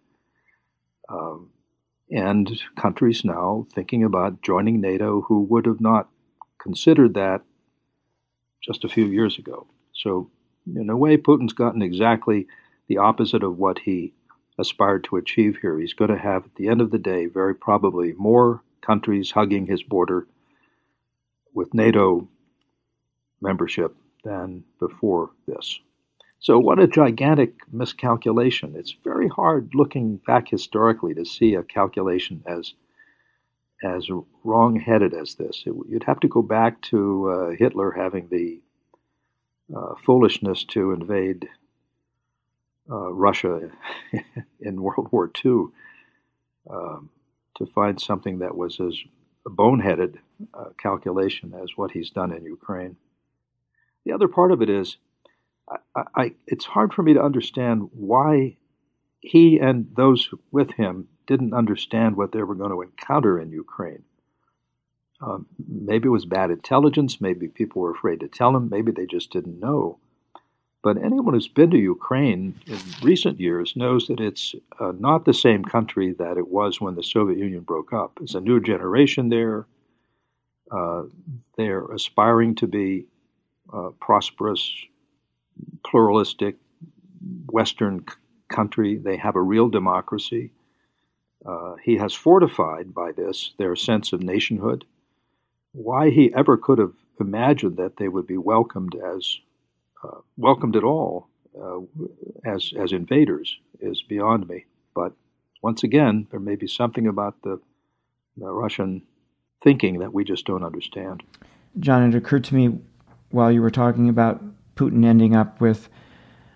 Um, 1.09 1.49
and 2.09 2.61
countries 2.75 3.23
now 3.23 3.67
thinking 3.73 4.03
about 4.03 4.41
joining 4.41 4.81
NATO 4.81 5.21
who 5.21 5.41
would 5.43 5.65
have 5.65 5.81
not 5.81 6.09
considered 6.59 7.13
that 7.13 7.41
just 8.63 8.83
a 8.83 8.89
few 8.89 9.05
years 9.05 9.37
ago. 9.37 9.67
So, 9.93 10.29
in 10.65 10.89
a 10.89 10.97
way, 10.97 11.17
Putin's 11.17 11.53
gotten 11.53 11.81
exactly 11.81 12.47
the 12.87 12.97
opposite 12.97 13.43
of 13.43 13.57
what 13.57 13.79
he 13.79 14.13
aspired 14.57 15.03
to 15.05 15.15
achieve 15.15 15.57
here. 15.61 15.79
He's 15.79 15.93
going 15.93 16.11
to 16.11 16.17
have, 16.17 16.45
at 16.45 16.55
the 16.55 16.67
end 16.67 16.81
of 16.81 16.91
the 16.91 16.99
day, 16.99 17.25
very 17.27 17.55
probably 17.55 18.13
more 18.13 18.61
countries 18.81 19.31
hugging 19.31 19.67
his 19.67 19.83
border 19.83 20.27
with 21.53 21.73
NATO 21.73 22.27
membership 23.41 23.95
than 24.23 24.63
before 24.79 25.31
this. 25.47 25.79
So, 26.39 26.57
what 26.57 26.79
a 26.79 26.87
gigantic 26.87 27.55
miscalculation. 27.71 28.75
It's 28.75 28.95
very 29.03 29.27
hard 29.27 29.71
looking 29.73 30.17
back 30.25 30.49
historically 30.49 31.13
to 31.15 31.25
see 31.25 31.55
a 31.55 31.63
calculation 31.63 32.43
as 32.45 32.73
as 33.83 34.09
wrong-headed 34.43 35.13
as 35.13 35.35
this. 35.35 35.63
It, 35.65 35.73
you'd 35.87 36.03
have 36.03 36.19
to 36.21 36.27
go 36.27 36.41
back 36.41 36.81
to 36.83 37.29
uh, 37.29 37.55
Hitler 37.57 37.91
having 37.91 38.27
the 38.29 38.59
uh, 39.75 39.95
foolishness 40.03 40.63
to 40.65 40.91
invade 40.91 41.47
uh, 42.89 43.13
Russia 43.13 43.69
in 44.59 44.81
World 44.81 45.09
War 45.11 45.31
II 45.45 45.67
um, 46.69 47.09
to 47.57 47.65
find 47.67 48.01
something 48.01 48.39
that 48.39 48.55
was 48.55 48.79
as 48.79 48.97
boneheaded 49.45 50.17
uh, 50.53 50.69
calculation 50.81 51.53
as 51.61 51.69
what 51.75 51.91
he's 51.91 52.09
done 52.09 52.31
in 52.31 52.43
Ukraine. 52.43 52.95
The 54.09 54.15
other 54.15 54.27
part 54.27 54.51
of 54.51 54.63
it 54.63 54.71
is 54.71 54.97
I, 55.95 56.03
I, 56.15 56.33
it's 56.47 56.65
hard 56.65 56.95
for 56.95 57.03
me 57.03 57.13
to 57.13 57.21
understand 57.21 57.89
why 57.93 58.57
he 59.19 59.59
and 59.59 59.87
those 59.95 60.31
with 60.49 60.71
him 60.71 61.07
didn't 61.27 61.53
understand 61.53 62.17
what 62.17 62.31
they 62.31 62.41
were 62.41 62.55
going 62.55 62.71
to 62.71 62.81
encounter 62.81 63.39
in 63.39 63.51
Ukraine. 63.51 64.01
Um, 65.21 65.45
maybe 65.67 66.07
it 66.07 66.11
was 66.11 66.25
bad 66.25 66.49
intelligence. 66.49 67.21
Maybe 67.21 67.47
people 67.47 67.83
were 67.83 67.91
afraid 67.91 68.21
to 68.21 68.27
tell 68.27 68.55
him. 68.55 68.67
Maybe 68.67 68.91
they 68.91 69.05
just 69.05 69.29
didn't 69.29 69.59
know. 69.59 69.99
But 70.81 70.97
anyone 70.97 71.35
who's 71.35 71.47
been 71.47 71.69
to 71.69 71.77
Ukraine 71.77 72.59
in 72.65 72.79
recent 73.03 73.39
years 73.39 73.75
knows 73.75 74.07
that 74.07 74.19
it's 74.19 74.55
uh, 74.79 74.93
not 74.97 75.25
the 75.25 75.35
same 75.35 75.63
country 75.63 76.13
that 76.13 76.39
it 76.39 76.47
was 76.47 76.81
when 76.81 76.95
the 76.95 77.03
Soviet 77.03 77.37
Union 77.37 77.61
broke 77.61 77.93
up. 77.93 78.17
It's 78.23 78.33
a 78.33 78.41
new 78.41 78.59
generation 78.59 79.29
there. 79.29 79.67
Uh, 80.71 81.03
they're 81.57 81.85
aspiring 81.91 82.55
to 82.55 82.65
be 82.65 83.05
uh, 83.73 83.89
prosperous, 83.99 84.71
pluralistic 85.85 86.55
Western 87.51 88.05
c- 88.07 88.15
country. 88.49 88.97
They 88.97 89.17
have 89.17 89.35
a 89.35 89.41
real 89.41 89.69
democracy. 89.69 90.51
Uh, 91.45 91.75
he 91.83 91.97
has 91.97 92.13
fortified 92.13 92.93
by 92.93 93.11
this 93.11 93.53
their 93.57 93.75
sense 93.75 94.13
of 94.13 94.21
nationhood. 94.21 94.85
Why 95.71 96.09
he 96.09 96.33
ever 96.33 96.57
could 96.57 96.79
have 96.79 96.93
imagined 97.19 97.77
that 97.77 97.97
they 97.97 98.07
would 98.07 98.27
be 98.27 98.37
welcomed 98.37 98.95
as 98.95 99.39
uh, 100.03 100.19
welcomed 100.37 100.75
at 100.75 100.83
all 100.83 101.29
uh, 101.61 101.79
as 102.45 102.73
as 102.77 102.91
invaders 102.91 103.57
is 103.79 104.01
beyond 104.01 104.47
me. 104.47 104.65
But 104.93 105.13
once 105.61 105.83
again, 105.83 106.27
there 106.31 106.39
may 106.39 106.55
be 106.55 106.67
something 106.67 107.07
about 107.07 107.41
the, 107.41 107.59
the 108.37 108.51
Russian 108.51 109.01
thinking 109.61 109.99
that 109.99 110.13
we 110.13 110.23
just 110.23 110.45
don't 110.45 110.63
understand. 110.63 111.23
John, 111.79 112.07
it 112.07 112.15
occurred 112.15 112.45
to 112.45 112.55
me 112.55 112.79
while 113.31 113.51
you 113.51 113.61
were 113.61 113.71
talking 113.71 114.09
about 114.09 114.41
Putin 114.75 115.05
ending 115.05 115.35
up 115.35 115.61
with 115.61 115.89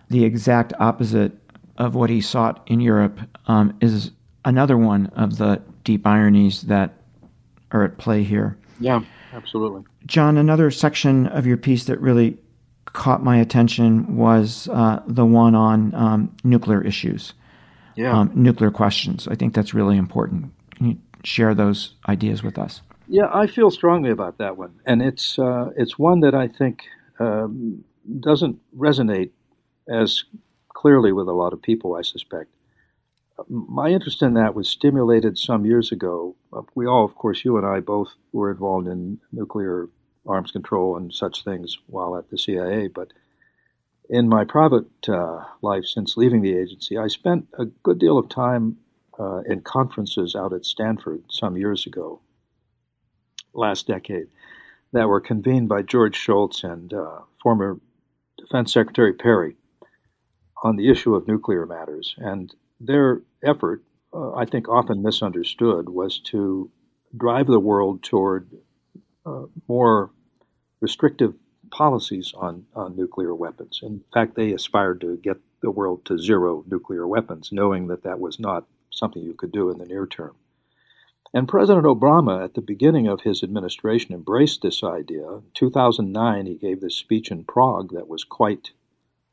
the 0.09 0.23
exact 0.23 0.73
opposite 0.79 1.33
of 1.77 1.95
what 1.95 2.09
he 2.09 2.21
sought 2.21 2.61
in 2.67 2.79
Europe 2.79 3.19
um, 3.47 3.75
is 3.81 4.11
another 4.45 4.77
one 4.77 5.07
of 5.07 5.37
the 5.37 5.61
deep 5.83 6.05
ironies 6.05 6.63
that 6.63 6.93
are 7.71 7.83
at 7.83 7.97
play 7.97 8.23
here. 8.23 8.57
Yeah, 8.79 9.01
absolutely. 9.33 9.83
John, 10.05 10.37
another 10.37 10.71
section 10.71 11.27
of 11.27 11.45
your 11.45 11.57
piece 11.57 11.85
that 11.85 11.99
really 11.99 12.37
caught 12.85 13.23
my 13.23 13.37
attention 13.37 14.17
was 14.17 14.67
uh, 14.69 15.01
the 15.07 15.25
one 15.25 15.55
on 15.55 15.93
um, 15.95 16.35
nuclear 16.43 16.81
issues, 16.81 17.33
yeah. 17.95 18.17
Um, 18.17 18.31
nuclear 18.33 18.71
questions. 18.71 19.27
I 19.27 19.35
think 19.35 19.53
that's 19.53 19.73
really 19.73 19.97
important. 19.97 20.51
Can 20.75 20.89
you 20.89 20.97
share 21.23 21.53
those 21.53 21.93
ideas 22.09 22.41
with 22.41 22.57
us? 22.57 22.81
Yeah, 23.13 23.29
I 23.31 23.45
feel 23.47 23.71
strongly 23.71 24.09
about 24.09 24.39
that 24.39 24.57
one, 24.57 24.81
and 24.87 25.01
it's 25.03 25.37
uh, 25.37 25.69
it's 25.77 25.99
one 25.99 26.21
that 26.21 26.33
I 26.33 26.47
think 26.47 26.85
um, 27.19 27.83
doesn't 28.21 28.59
resonate 28.75 29.29
as 29.87 30.23
clearly 30.69 31.11
with 31.13 31.27
a 31.27 31.33
lot 31.33 31.53
of 31.53 31.61
people. 31.61 31.95
I 31.95 32.01
suspect. 32.01 32.49
My 33.49 33.89
interest 33.89 34.23
in 34.23 34.33
that 34.35 34.55
was 34.55 34.69
stimulated 34.69 35.37
some 35.37 35.65
years 35.65 35.91
ago. 35.91 36.35
Uh, 36.53 36.63
we 36.75 36.87
all, 36.87 37.05
of 37.05 37.15
course, 37.15 37.45
you 37.45 37.57
and 37.57 37.67
I 37.67 37.81
both 37.81 38.15
were 38.31 38.51
involved 38.51 38.87
in 38.87 39.19
nuclear 39.31 39.89
arms 40.27 40.51
control 40.51 40.97
and 40.97 41.13
such 41.13 41.43
things 41.43 41.77
while 41.87 42.17
at 42.17 42.29
the 42.31 42.37
CIA. 42.39 42.87
But 42.87 43.13
in 44.09 44.29
my 44.29 44.45
private 44.45 44.87
uh, 45.09 45.45
life 45.61 45.85
since 45.85 46.17
leaving 46.17 46.41
the 46.41 46.57
agency, 46.57 46.97
I 46.97 47.07
spent 47.09 47.47
a 47.59 47.65
good 47.65 47.99
deal 47.99 48.17
of 48.17 48.29
time 48.29 48.77
uh, 49.19 49.41
in 49.47 49.61
conferences 49.61 50.35
out 50.35 50.53
at 50.53 50.65
Stanford 50.65 51.23
some 51.29 51.57
years 51.57 51.87
ago, 51.87 52.21
last 53.53 53.87
decade, 53.87 54.27
that 54.91 55.07
were 55.07 55.21
convened 55.21 55.69
by 55.69 55.81
George 55.81 56.15
Shultz 56.15 56.63
and 56.63 56.93
uh, 56.93 57.19
former 57.41 57.79
Defense 58.37 58.73
Secretary 58.73 59.13
Perry 59.13 59.55
on 60.63 60.75
the 60.75 60.89
issue 60.89 61.15
of 61.15 61.27
nuclear 61.27 61.65
matters. 61.65 62.15
And 62.17 62.53
their 62.79 63.21
effort, 63.43 63.83
uh, 64.13 64.33
I 64.33 64.45
think 64.45 64.69
often 64.69 65.01
misunderstood, 65.01 65.89
was 65.89 66.19
to 66.31 66.69
drive 67.15 67.47
the 67.47 67.59
world 67.59 68.03
toward 68.03 68.49
uh, 69.25 69.43
more 69.67 70.11
restrictive 70.81 71.35
policies 71.71 72.33
on, 72.35 72.65
on 72.75 72.95
nuclear 72.95 73.33
weapons. 73.33 73.79
In 73.81 74.03
fact, 74.13 74.35
they 74.35 74.51
aspired 74.51 75.01
to 75.01 75.17
get 75.17 75.37
the 75.61 75.71
world 75.71 76.05
to 76.05 76.17
zero 76.19 76.63
nuclear 76.67 77.07
weapons, 77.07 77.49
knowing 77.51 77.87
that 77.87 78.03
that 78.03 78.19
was 78.19 78.39
not 78.39 78.65
something 78.91 79.23
you 79.23 79.33
could 79.33 79.51
do 79.51 79.69
in 79.69 79.77
the 79.77 79.85
near 79.85 80.05
term. 80.05 80.35
And 81.31 81.47
President 81.47 81.85
Obama, 81.85 82.43
at 82.43 82.53
the 82.53 82.61
beginning 82.61 83.07
of 83.07 83.21
his 83.21 83.43
administration, 83.43 84.13
embraced 84.13 84.61
this 84.61 84.83
idea. 84.83 85.27
In 85.27 85.43
2009, 85.53 86.45
he 86.45 86.55
gave 86.55 86.81
this 86.81 86.95
speech 86.95 87.31
in 87.31 87.43
Prague 87.43 87.91
that 87.93 88.07
was 88.07 88.23
quite 88.23 88.71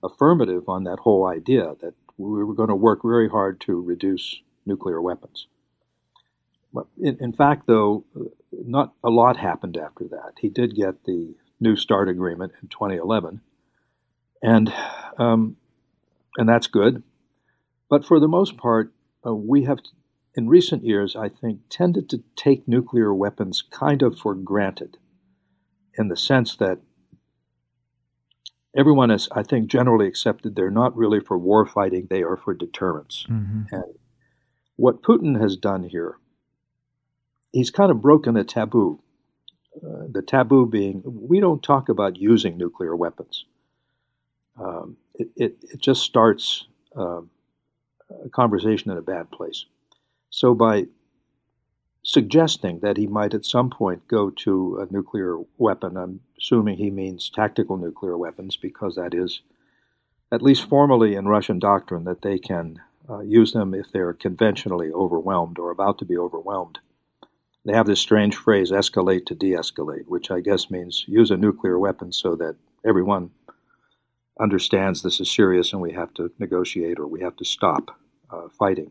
affirmative 0.02 0.68
on 0.68 0.84
that 0.84 1.00
whole 1.00 1.26
idea 1.26 1.74
that 1.80 1.94
we 2.16 2.44
were 2.44 2.54
going 2.54 2.68
to 2.68 2.74
work 2.74 3.00
very 3.02 3.28
hard 3.28 3.60
to 3.62 3.80
reduce 3.80 4.40
nuclear 4.64 5.00
weapons. 5.00 5.46
In, 6.98 7.18
in 7.20 7.32
fact, 7.32 7.66
though, 7.66 8.04
not 8.52 8.94
a 9.02 9.10
lot 9.10 9.36
happened 9.36 9.76
after 9.76 10.06
that. 10.08 10.34
He 10.40 10.48
did 10.48 10.74
get 10.74 11.04
the 11.04 11.34
New 11.58 11.76
START 11.76 12.08
agreement 12.08 12.52
in 12.62 12.68
2011, 12.68 13.40
and 14.42 14.72
um, 15.18 15.56
and 16.36 16.48
that's 16.48 16.68
good. 16.68 17.02
But 17.88 18.04
for 18.04 18.20
the 18.20 18.28
most 18.28 18.56
part, 18.56 18.92
uh, 19.26 19.34
we 19.34 19.64
have 19.64 19.80
in 20.34 20.48
recent 20.48 20.84
years, 20.84 21.16
I 21.16 21.28
think, 21.28 21.60
tended 21.68 22.08
to 22.10 22.22
take 22.36 22.68
nuclear 22.68 23.12
weapons 23.12 23.62
kind 23.62 24.02
of 24.02 24.18
for 24.18 24.34
granted 24.34 24.98
in 25.94 26.08
the 26.08 26.16
sense 26.16 26.56
that 26.56 26.78
everyone 28.76 29.10
has, 29.10 29.28
I 29.32 29.42
think, 29.42 29.68
generally 29.68 30.06
accepted 30.06 30.54
they're 30.54 30.70
not 30.70 30.96
really 30.96 31.20
for 31.20 31.36
war 31.36 31.66
fighting, 31.66 32.06
they 32.08 32.22
are 32.22 32.36
for 32.36 32.54
deterrence. 32.54 33.26
Mm-hmm. 33.28 33.74
And 33.74 33.84
what 34.76 35.02
Putin 35.02 35.40
has 35.40 35.56
done 35.56 35.82
here, 35.84 36.18
he's 37.52 37.70
kind 37.70 37.90
of 37.90 38.00
broken 38.00 38.36
a 38.36 38.44
taboo. 38.44 39.02
Uh, 39.76 40.06
the 40.10 40.22
taboo 40.22 40.66
being, 40.66 41.02
we 41.04 41.40
don't 41.40 41.62
talk 41.62 41.88
about 41.88 42.16
using 42.16 42.56
nuclear 42.56 42.94
weapons. 42.94 43.44
Um, 44.58 44.96
it, 45.14 45.28
it, 45.36 45.56
it, 45.62 45.80
just 45.80 46.02
starts 46.02 46.66
um, 46.96 47.30
a 48.24 48.28
conversation 48.28 48.90
in 48.90 48.98
a 48.98 49.02
bad 49.02 49.30
place. 49.30 49.64
So 50.30 50.54
by 50.54 50.86
suggesting 52.02 52.80
that 52.80 52.96
he 52.96 53.06
might 53.06 53.34
at 53.34 53.44
some 53.44 53.70
point 53.70 54.08
go 54.08 54.30
to 54.30 54.78
a 54.78 54.92
nuclear 54.92 55.38
weapon. 55.58 55.96
I'm 55.96 56.20
assuming 56.38 56.78
he 56.78 56.90
means 56.90 57.30
tactical 57.30 57.76
nuclear 57.76 58.16
weapons 58.16 58.56
because 58.56 58.96
that 58.96 59.14
is, 59.14 59.42
at 60.32 60.42
least 60.42 60.68
formally 60.68 61.14
in 61.14 61.28
Russian 61.28 61.58
doctrine, 61.58 62.04
that 62.04 62.22
they 62.22 62.38
can 62.38 62.80
uh, 63.08 63.20
use 63.20 63.52
them 63.52 63.74
if 63.74 63.92
they're 63.92 64.12
conventionally 64.12 64.90
overwhelmed 64.90 65.58
or 65.58 65.70
about 65.70 65.98
to 65.98 66.04
be 66.04 66.16
overwhelmed. 66.16 66.78
They 67.66 67.74
have 67.74 67.86
this 67.86 68.00
strange 68.00 68.36
phrase, 68.36 68.70
escalate 68.70 69.26
to 69.26 69.34
de 69.34 69.50
escalate, 69.50 70.06
which 70.06 70.30
I 70.30 70.40
guess 70.40 70.70
means 70.70 71.04
use 71.06 71.30
a 71.30 71.36
nuclear 71.36 71.78
weapon 71.78 72.12
so 72.12 72.34
that 72.36 72.56
everyone 72.86 73.30
understands 74.38 75.02
this 75.02 75.20
is 75.20 75.30
serious 75.30 75.74
and 75.74 75.82
we 75.82 75.92
have 75.92 76.14
to 76.14 76.32
negotiate 76.38 76.98
or 76.98 77.06
we 77.06 77.20
have 77.20 77.36
to 77.36 77.44
stop 77.44 77.98
uh, 78.30 78.48
fighting. 78.58 78.90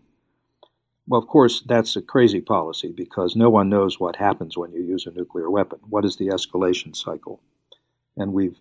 Well, 1.09 1.19
of 1.19 1.27
course, 1.27 1.61
that's 1.61 1.95
a 1.95 2.03
crazy 2.03 2.39
policy 2.39 2.93
because 2.95 3.35
no 3.35 3.49
one 3.49 3.67
knows 3.67 3.99
what 3.99 4.17
happens 4.17 4.55
when 4.55 4.71
you 4.71 4.83
use 4.83 5.07
a 5.07 5.11
nuclear 5.11 5.49
weapon. 5.49 5.79
What 5.89 6.05
is 6.05 6.17
the 6.17 6.27
escalation 6.27 6.95
cycle? 6.95 7.41
And 8.15 8.31
we've 8.31 8.59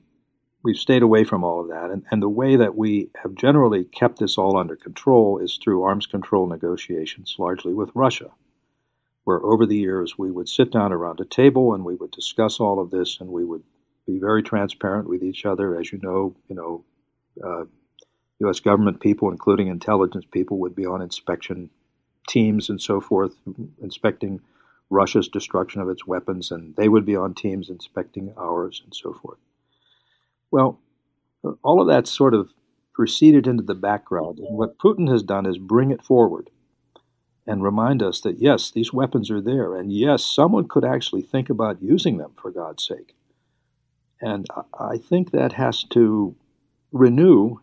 we've 0.62 0.78
stayed 0.78 1.02
away 1.02 1.24
from 1.24 1.44
all 1.44 1.60
of 1.60 1.68
that. 1.68 1.90
And, 1.90 2.04
and 2.10 2.22
the 2.22 2.28
way 2.28 2.56
that 2.56 2.74
we 2.74 3.10
have 3.22 3.34
generally 3.34 3.84
kept 3.84 4.18
this 4.18 4.38
all 4.38 4.56
under 4.56 4.76
control 4.76 5.38
is 5.38 5.58
through 5.62 5.82
arms 5.82 6.06
control 6.06 6.46
negotiations, 6.46 7.36
largely 7.38 7.74
with 7.74 7.90
Russia, 7.94 8.30
where 9.24 9.44
over 9.44 9.66
the 9.66 9.76
years 9.76 10.16
we 10.16 10.30
would 10.30 10.48
sit 10.48 10.72
down 10.72 10.90
around 10.90 11.20
a 11.20 11.26
table 11.26 11.74
and 11.74 11.84
we 11.84 11.96
would 11.96 12.10
discuss 12.12 12.60
all 12.60 12.80
of 12.80 12.90
this 12.90 13.20
and 13.20 13.28
we 13.28 13.44
would 13.44 13.62
be 14.06 14.18
very 14.18 14.42
transparent 14.42 15.06
with 15.06 15.22
each 15.22 15.44
other. 15.44 15.78
As 15.78 15.92
you 15.92 16.00
know, 16.02 16.34
you 16.48 16.56
know, 16.56 16.84
uh, 17.44 17.64
U.S. 18.40 18.60
government 18.60 19.00
people, 19.00 19.30
including 19.30 19.68
intelligence 19.68 20.24
people, 20.30 20.58
would 20.60 20.74
be 20.74 20.86
on 20.86 21.02
inspection 21.02 21.68
teams 22.28 22.68
and 22.68 22.80
so 22.80 23.00
forth, 23.00 23.34
inspecting 23.82 24.40
Russia's 24.90 25.28
destruction 25.28 25.80
of 25.80 25.88
its 25.88 26.06
weapons, 26.06 26.50
and 26.50 26.76
they 26.76 26.88
would 26.88 27.04
be 27.04 27.16
on 27.16 27.34
teams 27.34 27.68
inspecting 27.68 28.32
ours 28.36 28.80
and 28.84 28.94
so 28.94 29.12
forth. 29.12 29.38
Well, 30.50 30.78
all 31.62 31.80
of 31.80 31.88
that 31.88 32.06
sort 32.06 32.34
of 32.34 32.50
receded 32.96 33.46
into 33.46 33.62
the 33.62 33.74
background, 33.74 34.38
and 34.38 34.56
what 34.56 34.78
Putin 34.78 35.10
has 35.10 35.22
done 35.22 35.46
is 35.46 35.58
bring 35.58 35.90
it 35.90 36.02
forward 36.02 36.50
and 37.46 37.62
remind 37.62 38.02
us 38.02 38.20
that 38.20 38.40
yes, 38.40 38.70
these 38.70 38.92
weapons 38.92 39.30
are 39.30 39.40
there, 39.40 39.74
and 39.74 39.92
yes, 39.92 40.24
someone 40.24 40.68
could 40.68 40.84
actually 40.84 41.22
think 41.22 41.48
about 41.48 41.82
using 41.82 42.18
them 42.18 42.32
for 42.36 42.50
God's 42.50 42.86
sake. 42.86 43.14
And 44.20 44.46
I 44.78 44.98
think 44.98 45.30
that 45.30 45.52
has 45.52 45.84
to 45.90 46.34
renew 46.92 47.58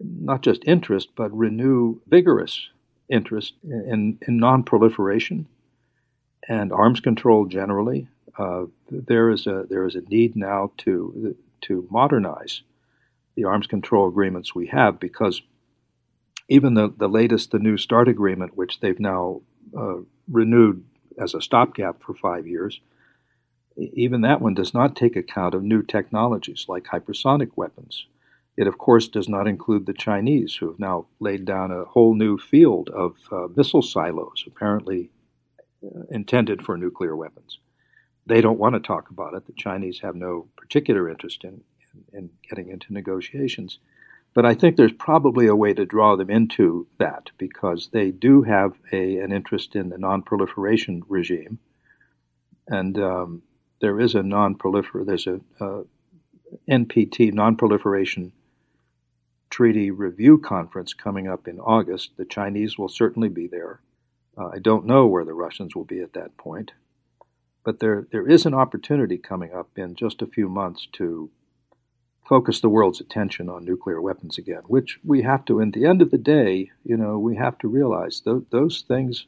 not 0.00 0.42
just 0.42 0.62
interest, 0.64 1.10
but 1.14 1.36
renew 1.36 2.00
vigorous 2.06 2.70
interest 3.10 3.54
in, 3.64 4.18
in 4.26 4.38
non-proliferation 4.38 5.46
and 6.48 6.72
arms 6.72 7.00
control 7.00 7.46
generally. 7.46 8.08
Uh, 8.38 8.64
there 8.90 9.28
is 9.30 9.46
a 9.46 9.64
there 9.68 9.84
is 9.86 9.96
a 9.96 10.00
need 10.02 10.36
now 10.36 10.72
to 10.78 11.36
to 11.62 11.86
modernize 11.90 12.62
the 13.34 13.44
arms 13.44 13.66
control 13.66 14.08
agreements 14.08 14.54
we 14.54 14.68
have 14.68 14.98
because 14.98 15.42
even 16.48 16.74
the, 16.74 16.92
the 16.96 17.08
latest 17.08 17.50
the 17.50 17.58
New 17.58 17.76
START 17.76 18.08
agreement, 18.08 18.56
which 18.56 18.80
they've 18.80 19.00
now 19.00 19.42
uh, 19.76 19.98
renewed 20.30 20.84
as 21.18 21.34
a 21.34 21.40
stopgap 21.40 22.02
for 22.02 22.14
five 22.14 22.46
years, 22.46 22.80
even 23.76 24.22
that 24.22 24.40
one 24.40 24.54
does 24.54 24.72
not 24.74 24.96
take 24.96 25.16
account 25.16 25.54
of 25.54 25.62
new 25.62 25.82
technologies 25.82 26.66
like 26.68 26.84
hypersonic 26.84 27.50
weapons 27.56 28.06
it, 28.56 28.66
of 28.66 28.78
course, 28.78 29.08
does 29.08 29.28
not 29.28 29.46
include 29.46 29.86
the 29.86 29.94
Chinese, 29.94 30.54
who 30.54 30.68
have 30.68 30.78
now 30.78 31.06
laid 31.18 31.44
down 31.44 31.70
a 31.70 31.84
whole 31.84 32.14
new 32.14 32.36
field 32.36 32.90
of 32.90 33.16
uh, 33.32 33.46
missile 33.56 33.82
silos, 33.82 34.44
apparently 34.46 35.10
uh, 35.84 36.02
intended 36.10 36.62
for 36.62 36.76
nuclear 36.76 37.16
weapons. 37.16 37.58
They 38.26 38.40
don't 38.40 38.58
want 38.58 38.74
to 38.74 38.80
talk 38.80 39.10
about 39.10 39.34
it. 39.34 39.46
The 39.46 39.52
Chinese 39.52 40.00
have 40.00 40.14
no 40.14 40.48
particular 40.56 41.08
interest 41.08 41.44
in, 41.44 41.62
in, 42.12 42.18
in 42.18 42.30
getting 42.48 42.68
into 42.68 42.92
negotiations. 42.92 43.78
But 44.34 44.46
I 44.46 44.54
think 44.54 44.76
there's 44.76 44.92
probably 44.92 45.46
a 45.46 45.56
way 45.56 45.74
to 45.74 45.84
draw 45.84 46.16
them 46.16 46.30
into 46.30 46.86
that 46.98 47.30
because 47.38 47.88
they 47.92 48.10
do 48.10 48.42
have 48.42 48.72
a, 48.92 49.18
an 49.18 49.32
interest 49.32 49.74
in 49.74 49.88
the 49.88 49.98
non-proliferation 49.98 51.02
regime, 51.08 51.58
and 52.68 52.96
um, 52.98 53.42
there 53.80 53.98
is 53.98 54.14
a 54.14 54.22
non-prolifer. 54.22 55.04
There's 55.04 55.26
a 55.26 55.40
uh, 55.60 55.82
NPT 56.68 57.32
non-proliferation 57.32 58.32
Treaty 59.50 59.90
Review 59.90 60.38
Conference 60.38 60.94
coming 60.94 61.28
up 61.28 61.48
in 61.48 61.58
August. 61.58 62.12
The 62.16 62.24
Chinese 62.24 62.78
will 62.78 62.88
certainly 62.88 63.28
be 63.28 63.46
there. 63.48 63.80
Uh, 64.38 64.48
I 64.54 64.58
don't 64.58 64.86
know 64.86 65.06
where 65.06 65.24
the 65.24 65.34
Russians 65.34 65.74
will 65.74 65.84
be 65.84 66.00
at 66.00 66.12
that 66.14 66.36
point. 66.36 66.72
But 67.64 67.80
there, 67.80 68.06
there 68.10 68.26
is 68.26 68.46
an 68.46 68.54
opportunity 68.54 69.18
coming 69.18 69.52
up 69.52 69.68
in 69.76 69.94
just 69.94 70.22
a 70.22 70.26
few 70.26 70.48
months 70.48 70.88
to 70.92 71.30
focus 72.26 72.60
the 72.60 72.68
world's 72.68 73.00
attention 73.00 73.48
on 73.48 73.64
nuclear 73.64 74.00
weapons 74.00 74.38
again, 74.38 74.62
which 74.68 74.98
we 75.04 75.22
have 75.22 75.44
to, 75.44 75.58
in 75.58 75.72
the 75.72 75.84
end 75.84 76.00
of 76.00 76.12
the 76.12 76.18
day, 76.18 76.70
you 76.84 76.96
know, 76.96 77.18
we 77.18 77.36
have 77.36 77.58
to 77.58 77.68
realize 77.68 78.20
th- 78.20 78.44
those 78.50 78.82
things 78.82 79.26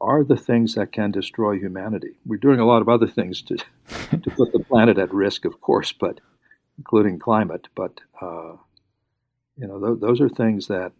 are 0.00 0.24
the 0.24 0.36
things 0.36 0.74
that 0.74 0.92
can 0.92 1.12
destroy 1.12 1.56
humanity. 1.56 2.18
We're 2.26 2.36
doing 2.36 2.58
a 2.58 2.66
lot 2.66 2.82
of 2.82 2.88
other 2.88 3.06
things 3.06 3.40
to, 3.42 3.56
to 3.56 4.30
put 4.30 4.52
the 4.52 4.58
planet 4.58 4.98
at 4.98 5.14
risk, 5.14 5.44
of 5.44 5.60
course, 5.60 5.92
but 5.92 6.20
including 6.76 7.20
climate. 7.20 7.68
But 7.76 8.00
uh, 8.20 8.56
you 9.56 9.66
know, 9.66 9.78
th- 9.78 10.00
those 10.00 10.20
are 10.20 10.28
things 10.28 10.68
that, 10.68 10.92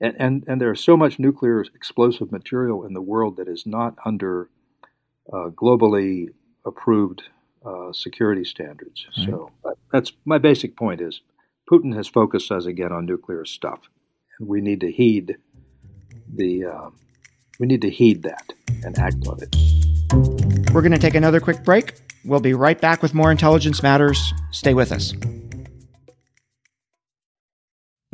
and, 0.00 0.14
and, 0.18 0.44
and 0.46 0.60
there's 0.60 0.82
so 0.82 0.96
much 0.96 1.18
nuclear 1.18 1.60
explosive 1.74 2.30
material 2.30 2.84
in 2.84 2.92
the 2.92 3.02
world 3.02 3.36
that 3.36 3.48
is 3.48 3.64
not 3.66 3.94
under 4.04 4.50
uh, 5.32 5.48
globally 5.50 6.28
approved 6.64 7.22
uh, 7.64 7.92
security 7.92 8.44
standards. 8.44 9.06
Right. 9.18 9.26
So 9.26 9.50
that's 9.92 10.12
my 10.24 10.38
basic 10.38 10.76
point 10.76 11.00
is 11.00 11.20
Putin 11.70 11.94
has 11.96 12.06
focused 12.06 12.52
us 12.52 12.66
again 12.66 12.92
on 12.92 13.06
nuclear 13.06 13.44
stuff, 13.44 13.80
and 14.38 14.48
we 14.48 14.60
need 14.60 14.80
to 14.80 14.92
heed 14.92 15.36
the 16.32 16.64
uh, 16.64 16.90
we 17.58 17.66
need 17.66 17.82
to 17.82 17.90
heed 17.90 18.22
that 18.22 18.52
and 18.84 18.98
act 18.98 19.26
on 19.26 19.38
it. 19.42 19.56
We're 20.72 20.82
going 20.82 20.92
to 20.92 20.98
take 20.98 21.14
another 21.14 21.40
quick 21.40 21.64
break. 21.64 21.94
We'll 22.24 22.40
be 22.40 22.54
right 22.54 22.80
back 22.80 23.02
with 23.02 23.14
more 23.14 23.30
Intelligence 23.30 23.82
Matters. 23.82 24.32
Stay 24.50 24.74
with 24.74 24.92
us. 24.92 25.14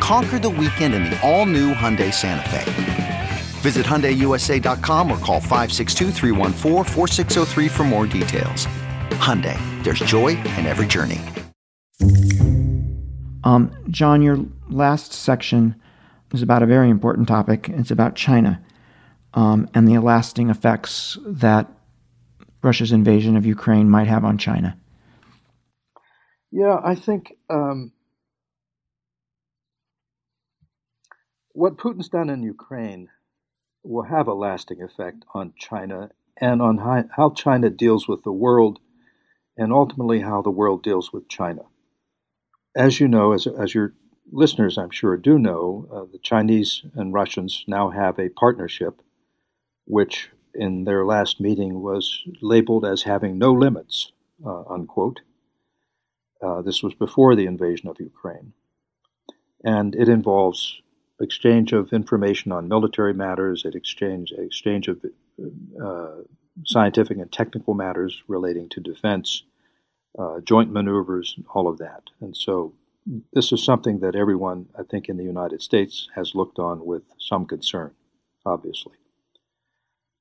Conquer 0.00 0.38
the 0.38 0.48
weekend 0.48 0.94
in 0.94 1.04
the 1.04 1.20
all-new 1.28 1.74
Hyundai 1.74 2.14
Santa 2.14 2.48
Fe. 2.48 3.28
Visit 3.60 3.84
HyundaiUSA.com 3.84 5.10
or 5.10 5.18
call 5.18 5.40
562 5.40 6.12
for 7.68 7.84
more 7.84 8.06
details. 8.06 8.66
Hyundai, 9.18 9.58
there's 9.82 9.98
joy 10.00 10.28
in 10.28 10.66
every 10.66 10.86
journey. 10.86 11.20
Um, 13.44 13.72
John, 13.90 14.22
your 14.22 14.38
last 14.68 15.12
section 15.12 15.74
is 16.32 16.42
about 16.42 16.62
a 16.62 16.66
very 16.66 16.90
important 16.90 17.26
topic. 17.26 17.68
It's 17.68 17.90
about 17.90 18.14
China 18.14 18.62
um, 19.34 19.68
and 19.74 19.88
the 19.88 19.98
lasting 19.98 20.50
effects 20.50 21.18
that 21.26 21.66
Russia's 22.62 22.92
invasion 22.92 23.36
of 23.36 23.46
Ukraine 23.46 23.88
might 23.88 24.08
have 24.08 24.24
on 24.24 24.38
China. 24.38 24.76
Yeah, 26.50 26.78
I 26.82 26.94
think 26.94 27.34
um, 27.50 27.92
what 31.58 31.76
Putin's 31.76 32.08
done 32.08 32.30
in 32.30 32.44
Ukraine 32.44 33.08
will 33.82 34.04
have 34.04 34.28
a 34.28 34.32
lasting 34.46 34.80
effect 34.80 35.24
on 35.34 35.54
China 35.58 36.10
and 36.40 36.62
on 36.62 36.78
how 37.16 37.30
China 37.30 37.68
deals 37.68 38.06
with 38.06 38.22
the 38.22 38.30
world 38.30 38.78
and 39.56 39.72
ultimately 39.72 40.20
how 40.20 40.40
the 40.40 40.52
world 40.52 40.84
deals 40.84 41.12
with 41.12 41.28
China. 41.28 41.62
As 42.76 43.00
you 43.00 43.08
know, 43.08 43.32
as, 43.32 43.48
as 43.48 43.74
your 43.74 43.94
listeners 44.30 44.78
I'm 44.78 44.90
sure 44.90 45.16
do 45.16 45.36
know, 45.36 45.88
uh, 45.92 46.04
the 46.12 46.20
Chinese 46.22 46.84
and 46.94 47.12
Russians 47.12 47.64
now 47.66 47.90
have 47.90 48.20
a 48.20 48.28
partnership 48.28 49.02
which 49.84 50.30
in 50.54 50.84
their 50.84 51.04
last 51.04 51.40
meeting 51.40 51.82
was 51.82 52.22
labeled 52.40 52.84
as 52.84 53.02
having 53.02 53.36
no 53.36 53.52
limits, 53.52 54.12
uh, 54.46 54.62
unquote. 54.70 55.22
Uh, 56.40 56.62
this 56.62 56.84
was 56.84 56.94
before 56.94 57.34
the 57.34 57.46
invasion 57.46 57.88
of 57.88 57.96
Ukraine. 57.98 58.52
And 59.64 59.96
it 59.96 60.08
involves 60.08 60.80
exchange 61.20 61.72
of 61.72 61.92
information 61.92 62.52
on 62.52 62.68
military 62.68 63.14
matters, 63.14 63.64
it 63.64 63.74
exchange, 63.74 64.32
exchange 64.36 64.88
of 64.88 65.04
uh, 65.82 66.22
scientific 66.64 67.18
and 67.18 67.30
technical 67.30 67.74
matters 67.74 68.22
relating 68.28 68.68
to 68.70 68.80
defense, 68.80 69.42
uh, 70.18 70.40
joint 70.40 70.72
maneuvers, 70.72 71.36
all 71.54 71.68
of 71.68 71.78
that. 71.78 72.02
And 72.20 72.36
so 72.36 72.74
this 73.32 73.52
is 73.52 73.64
something 73.64 74.00
that 74.00 74.14
everyone, 74.14 74.66
I 74.78 74.82
think, 74.82 75.08
in 75.08 75.16
the 75.16 75.24
United 75.24 75.62
States 75.62 76.08
has 76.14 76.34
looked 76.34 76.58
on 76.58 76.84
with 76.84 77.04
some 77.18 77.46
concern, 77.46 77.92
obviously. 78.44 78.94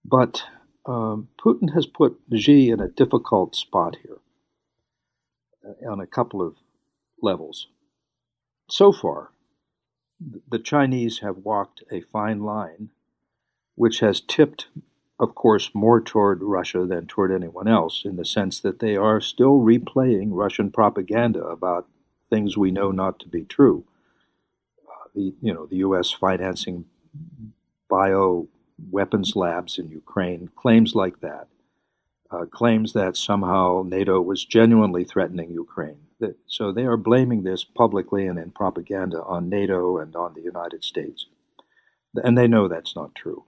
But 0.06 0.44
um, 0.86 1.28
Putin 1.44 1.74
has 1.74 1.86
put 1.86 2.18
Xi 2.34 2.70
in 2.70 2.80
a 2.80 2.88
difficult 2.88 3.56
spot 3.56 3.98
here 4.04 4.20
uh, 5.68 5.92
on 5.92 6.00
a 6.00 6.08
couple 6.08 6.42
of 6.42 6.56
levels. 7.22 7.68
So 8.70 8.92
far, 8.92 9.32
the 10.20 10.60
Chinese 10.60 11.20
have 11.20 11.38
walked 11.38 11.84
a 11.92 12.02
fine 12.02 12.42
line 12.42 12.90
which 13.76 14.00
has 14.00 14.20
tipped 14.20 14.68
of 15.20 15.34
course, 15.34 15.72
more 15.74 16.00
toward 16.00 16.44
Russia 16.44 16.86
than 16.86 17.08
toward 17.08 17.32
anyone 17.32 17.68
else, 17.68 18.04
in 18.06 18.18
the 18.18 18.26
sense 18.26 18.60
that 18.60 18.80
they 18.80 18.96
are 18.96 19.20
still 19.20 19.60
replaying 19.60 20.30
Russian 20.32 20.72
propaganda 20.72 21.42
about 21.42 21.88
things 22.30 22.58
we 22.58 22.72
know 22.72 22.92
not 22.92 23.20
to 23.20 23.28
be 23.28 23.44
true. 23.44 23.86
Uh, 24.88 25.10
the 25.16 25.34
you 25.42 25.54
know 25.54 25.66
the 25.66 25.78
U.S. 25.78 26.12
financing 26.12 26.86
bio 27.90 28.48
weapons 28.92 29.36
labs 29.36 29.80
in 29.80 29.90
Ukraine, 29.90 30.50
claims 30.56 30.94
like 30.94 31.20
that, 31.22 31.48
uh, 32.30 32.46
claims 32.46 32.94
that 32.94 33.18
somehow 33.18 33.84
NATO 33.88 34.22
was 34.22 34.46
genuinely 34.46 35.04
threatening 35.04 35.52
Ukraine. 35.52 36.07
So 36.48 36.72
they 36.72 36.86
are 36.86 36.98
blaming 36.98 37.44
this 37.44 37.64
publicly 37.64 38.28
and 38.28 38.40
in 38.40 38.52
propaganda 38.52 39.24
on 39.24 39.50
NATO 39.50 39.98
and 39.98 40.16
on 40.16 40.34
the 40.34 40.42
United 40.42 40.84
States, 40.84 41.28
and 42.16 42.38
they 42.38 42.48
know 42.48 42.68
that's 42.68 42.96
not 42.96 43.16
true. 43.16 43.46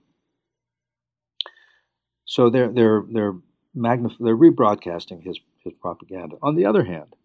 So 2.24 2.50
they're 2.50 2.68
they're 2.72 3.04
they're 3.10 3.36
magnif- 3.76 4.18
they're 4.20 4.36
rebroadcasting 4.36 5.22
his 5.24 5.40
his 5.64 5.74
propaganda. 5.74 6.36
On 6.42 6.54
the 6.54 6.66
other 6.66 6.84
hand, 6.84 7.16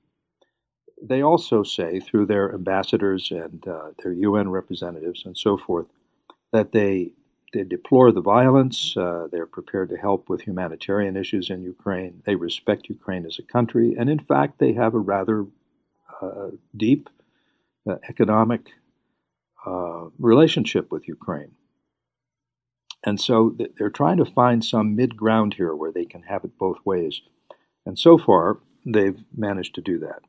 they 1.02 1.22
also 1.22 1.64
say 1.64 2.00
through 2.00 2.26
their 2.26 2.54
ambassadors 2.54 3.32
and 3.32 3.68
uh, 3.68 3.92
their 4.04 4.14
UN 4.14 4.50
representatives 4.50 5.26
and 5.26 5.38
so 5.38 5.58
forth 5.58 5.88
that 6.52 6.72
they 6.72 7.12
they 7.56 7.64
deplore 7.64 8.12
the 8.12 8.22
violence. 8.22 8.98
Uh, 8.98 9.28
they're 9.32 9.46
prepared 9.46 9.88
to 9.90 9.96
help 9.96 10.28
with 10.28 10.42
humanitarian 10.42 11.16
issues 11.16 11.50
in 11.50 11.64
Ukraine. 11.64 12.22
They 12.26 12.36
respect 12.36 12.90
Ukraine 12.90 13.26
as 13.26 13.40
a 13.40 13.44
country, 13.44 13.96
and 13.98 14.10
in 14.10 14.20
fact, 14.20 14.60
they 14.60 14.74
have 14.74 14.94
a 14.94 15.00
rather 15.00 15.46
uh, 16.22 16.50
deep 16.76 17.10
uh, 17.90 17.96
economic 18.10 18.72
uh, 19.66 20.08
relationship 20.20 20.92
with 20.92 21.08
Ukraine. 21.08 21.54
And 23.06 23.22
so 23.22 23.56
they're 23.78 23.90
trying 23.90 24.18
to 24.18 24.26
find 24.26 24.66
some 24.66 24.96
mid 24.96 25.16
ground 25.16 25.54
here 25.54 25.74
where 25.74 25.94
they 25.94 26.06
can 26.06 26.24
have 26.24 26.44
it 26.44 26.58
both 26.58 26.80
ways. 26.84 27.22
And 27.86 27.98
so 27.98 28.18
far, 28.18 28.58
they've 28.86 29.24
managed 29.34 29.76
to 29.76 29.82
do 29.82 29.98
that. 30.00 30.24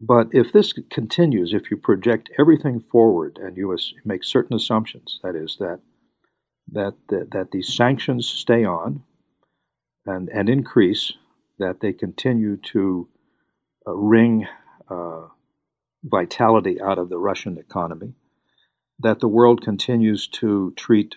But 0.00 0.28
if 0.32 0.52
this 0.52 0.74
continues, 0.90 1.54
if 1.54 1.70
you 1.70 1.78
project 1.78 2.30
everything 2.38 2.80
forward 2.80 3.38
and 3.40 3.56
you 3.56 3.76
make 4.04 4.24
certain 4.24 4.56
assumptions, 4.56 5.20
that 5.22 5.34
is, 5.34 5.56
that 5.58 5.80
that 6.72 6.94
that, 7.08 7.30
that 7.30 7.50
these 7.50 7.74
sanctions 7.74 8.28
stay 8.28 8.64
on 8.64 9.04
and 10.04 10.28
and 10.28 10.48
increase, 10.48 11.12
that 11.58 11.80
they 11.80 11.92
continue 11.92 12.56
to 12.58 13.08
uh, 13.86 13.94
wring 13.94 14.46
uh, 14.90 15.28
vitality 16.04 16.80
out 16.80 16.98
of 16.98 17.08
the 17.08 17.18
Russian 17.18 17.56
economy, 17.58 18.14
that 19.00 19.20
the 19.20 19.28
world 19.28 19.62
continues 19.62 20.28
to 20.28 20.72
treat 20.76 21.14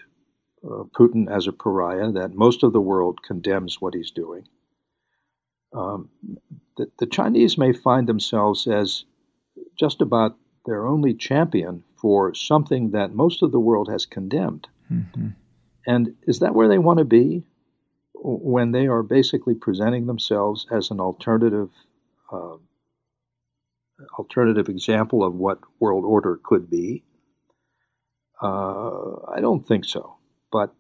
uh, 0.64 0.84
Putin 0.98 1.30
as 1.30 1.48
a 1.48 1.52
pariah, 1.52 2.12
that 2.14 2.34
most 2.34 2.64
of 2.64 2.74
the 2.74 2.82
world 2.82 3.20
condemns 3.24 3.82
what 3.82 3.94
he's 3.94 4.12
doing. 4.12 4.48
Um, 5.74 6.10
the, 6.78 6.88
the, 6.98 7.06
Chinese 7.06 7.58
may 7.58 7.74
find 7.74 8.08
themselves 8.08 8.66
as 8.66 9.06
just 9.78 10.02
about 10.02 10.36
their 10.66 10.88
only 10.88 11.14
champion 11.14 11.84
for 12.02 12.34
something 12.34 12.92
that 12.92 13.14
most 13.14 13.44
of 13.44 13.52
the 13.52 13.60
world 13.60 13.88
has 13.92 14.06
condemned. 14.06 14.68
Mm-hmm. 14.92 15.28
And 15.86 16.16
is 16.24 16.40
that 16.40 16.56
where 16.56 16.68
they 16.68 16.80
want 16.80 17.00
to 17.00 17.06
be 17.06 17.46
when 18.16 18.72
they 18.72 18.88
are 18.88 19.04
basically 19.04 19.54
presenting 19.54 20.08
themselves 20.08 20.66
as 20.72 20.90
an 20.90 21.00
alternative? 21.00 21.70
Uh, 22.32 22.58
alternative 24.18 24.70
example 24.70 25.24
of 25.24 25.36
what 25.36 25.60
world 25.80 26.06
order 26.06 26.40
could 26.44 26.70
be? 26.70 27.04
Uh, 28.42 29.16
I 29.36 29.42
don't 29.42 29.68
think 29.68 29.86
so. 29.86 30.18
But 30.52 30.74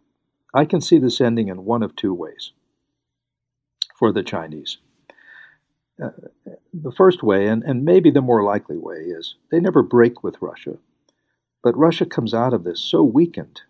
I 0.54 0.66
can 0.66 0.82
see 0.82 0.98
this 1.00 1.22
ending 1.22 1.50
in 1.50 1.66
one 1.66 1.84
of 1.84 1.96
two 1.96 2.14
ways 2.14 2.54
for 4.00 4.14
the 4.14 4.24
Chinese. 4.24 4.78
Uh, 6.02 6.12
the 6.74 6.94
first 6.94 7.22
way, 7.22 7.48
and, 7.48 7.62
and 7.64 7.84
maybe 7.84 8.10
the 8.10 8.22
more 8.22 8.42
likely 8.42 8.78
way, 8.78 8.96
is 8.96 9.36
they 9.52 9.60
never 9.60 9.84
break 9.84 10.24
with 10.24 10.42
Russia. 10.42 10.78
But 11.62 11.78
Russia 11.78 12.06
comes 12.06 12.34
out 12.34 12.54
of 12.54 12.64
this 12.64 12.80
so 12.80 13.04
weakened 13.04 13.62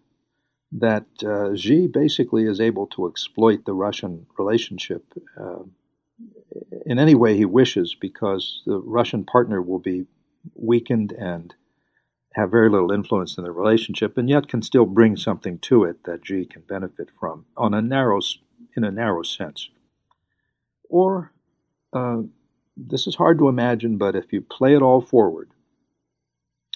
that 0.71 1.07
uh, 1.23 1.55
Xi 1.55 1.88
basically 1.88 2.43
is 2.43 2.61
able 2.61 2.86
to 2.88 3.07
exploit 3.07 3.65
the 3.65 3.73
Russian 3.73 4.27
relationship 4.38 5.03
uh, 5.36 5.63
in 6.86 6.99
any 6.99 7.15
way 7.15 7.36
he 7.36 7.45
wishes 7.45 7.95
because 7.99 8.61
the 8.67 8.77
Russian 8.77 9.23
partner 9.23 9.59
will 9.61 9.80
be 9.80 10.05
weakened 10.53 11.11
and 11.13 11.55
have 12.36 12.51
very 12.51 12.69
little 12.69 12.91
influence 12.91 13.38
in 13.39 13.43
the 13.43 13.51
relationship, 13.51 14.15
and 14.15 14.30
yet 14.30 14.47
can 14.47 14.61
still 14.61 14.86
bring 14.86 15.17
something 15.17 15.57
to 15.59 15.84
it 15.84 16.03
that 16.03 16.25
Xi 16.25 16.45
can 16.45 16.61
benefit 16.61 17.09
from 17.19 17.45
on 17.57 17.73
a 17.73 17.82
narrow, 17.82 18.19
in 18.77 18.84
a 18.84 18.91
narrow 18.91 19.23
sense. 19.23 19.69
Or 20.89 21.31
uh, 21.93 22.23
this 22.75 23.07
is 23.07 23.15
hard 23.15 23.37
to 23.39 23.47
imagine, 23.47 23.97
but 23.97 24.15
if 24.15 24.33
you 24.33 24.41
play 24.41 24.75
it 24.75 24.81
all 24.81 25.01
forward, 25.01 25.51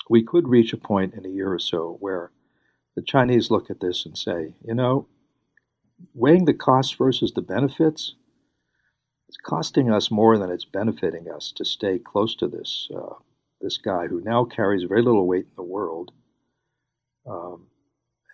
we 0.09 0.23
could 0.23 0.47
reach 0.47 0.73
a 0.73 0.77
point 0.77 1.13
in 1.13 1.25
a 1.25 1.29
year 1.29 1.51
or 1.51 1.59
so 1.59 1.97
where 1.99 2.31
the 2.95 3.01
Chinese 3.01 3.49
look 3.49 3.69
at 3.69 3.79
this 3.79 4.05
and 4.05 4.17
say, 4.17 4.53
you 4.65 4.73
know, 4.73 5.07
weighing 6.13 6.45
the 6.45 6.53
costs 6.53 6.93
versus 6.93 7.33
the 7.33 7.41
benefits, 7.41 8.15
it's 9.27 9.37
costing 9.37 9.91
us 9.91 10.11
more 10.11 10.37
than 10.37 10.51
it's 10.51 10.65
benefiting 10.65 11.29
us 11.29 11.51
to 11.55 11.65
stay 11.65 11.97
close 11.97 12.35
to 12.35 12.47
this 12.47 12.89
uh, 12.95 13.15
this 13.61 13.77
guy 13.77 14.07
who 14.07 14.21
now 14.21 14.43
carries 14.43 14.83
very 14.83 15.01
little 15.01 15.25
weight 15.25 15.45
in 15.45 15.55
the 15.55 15.63
world, 15.63 16.11
um, 17.25 17.67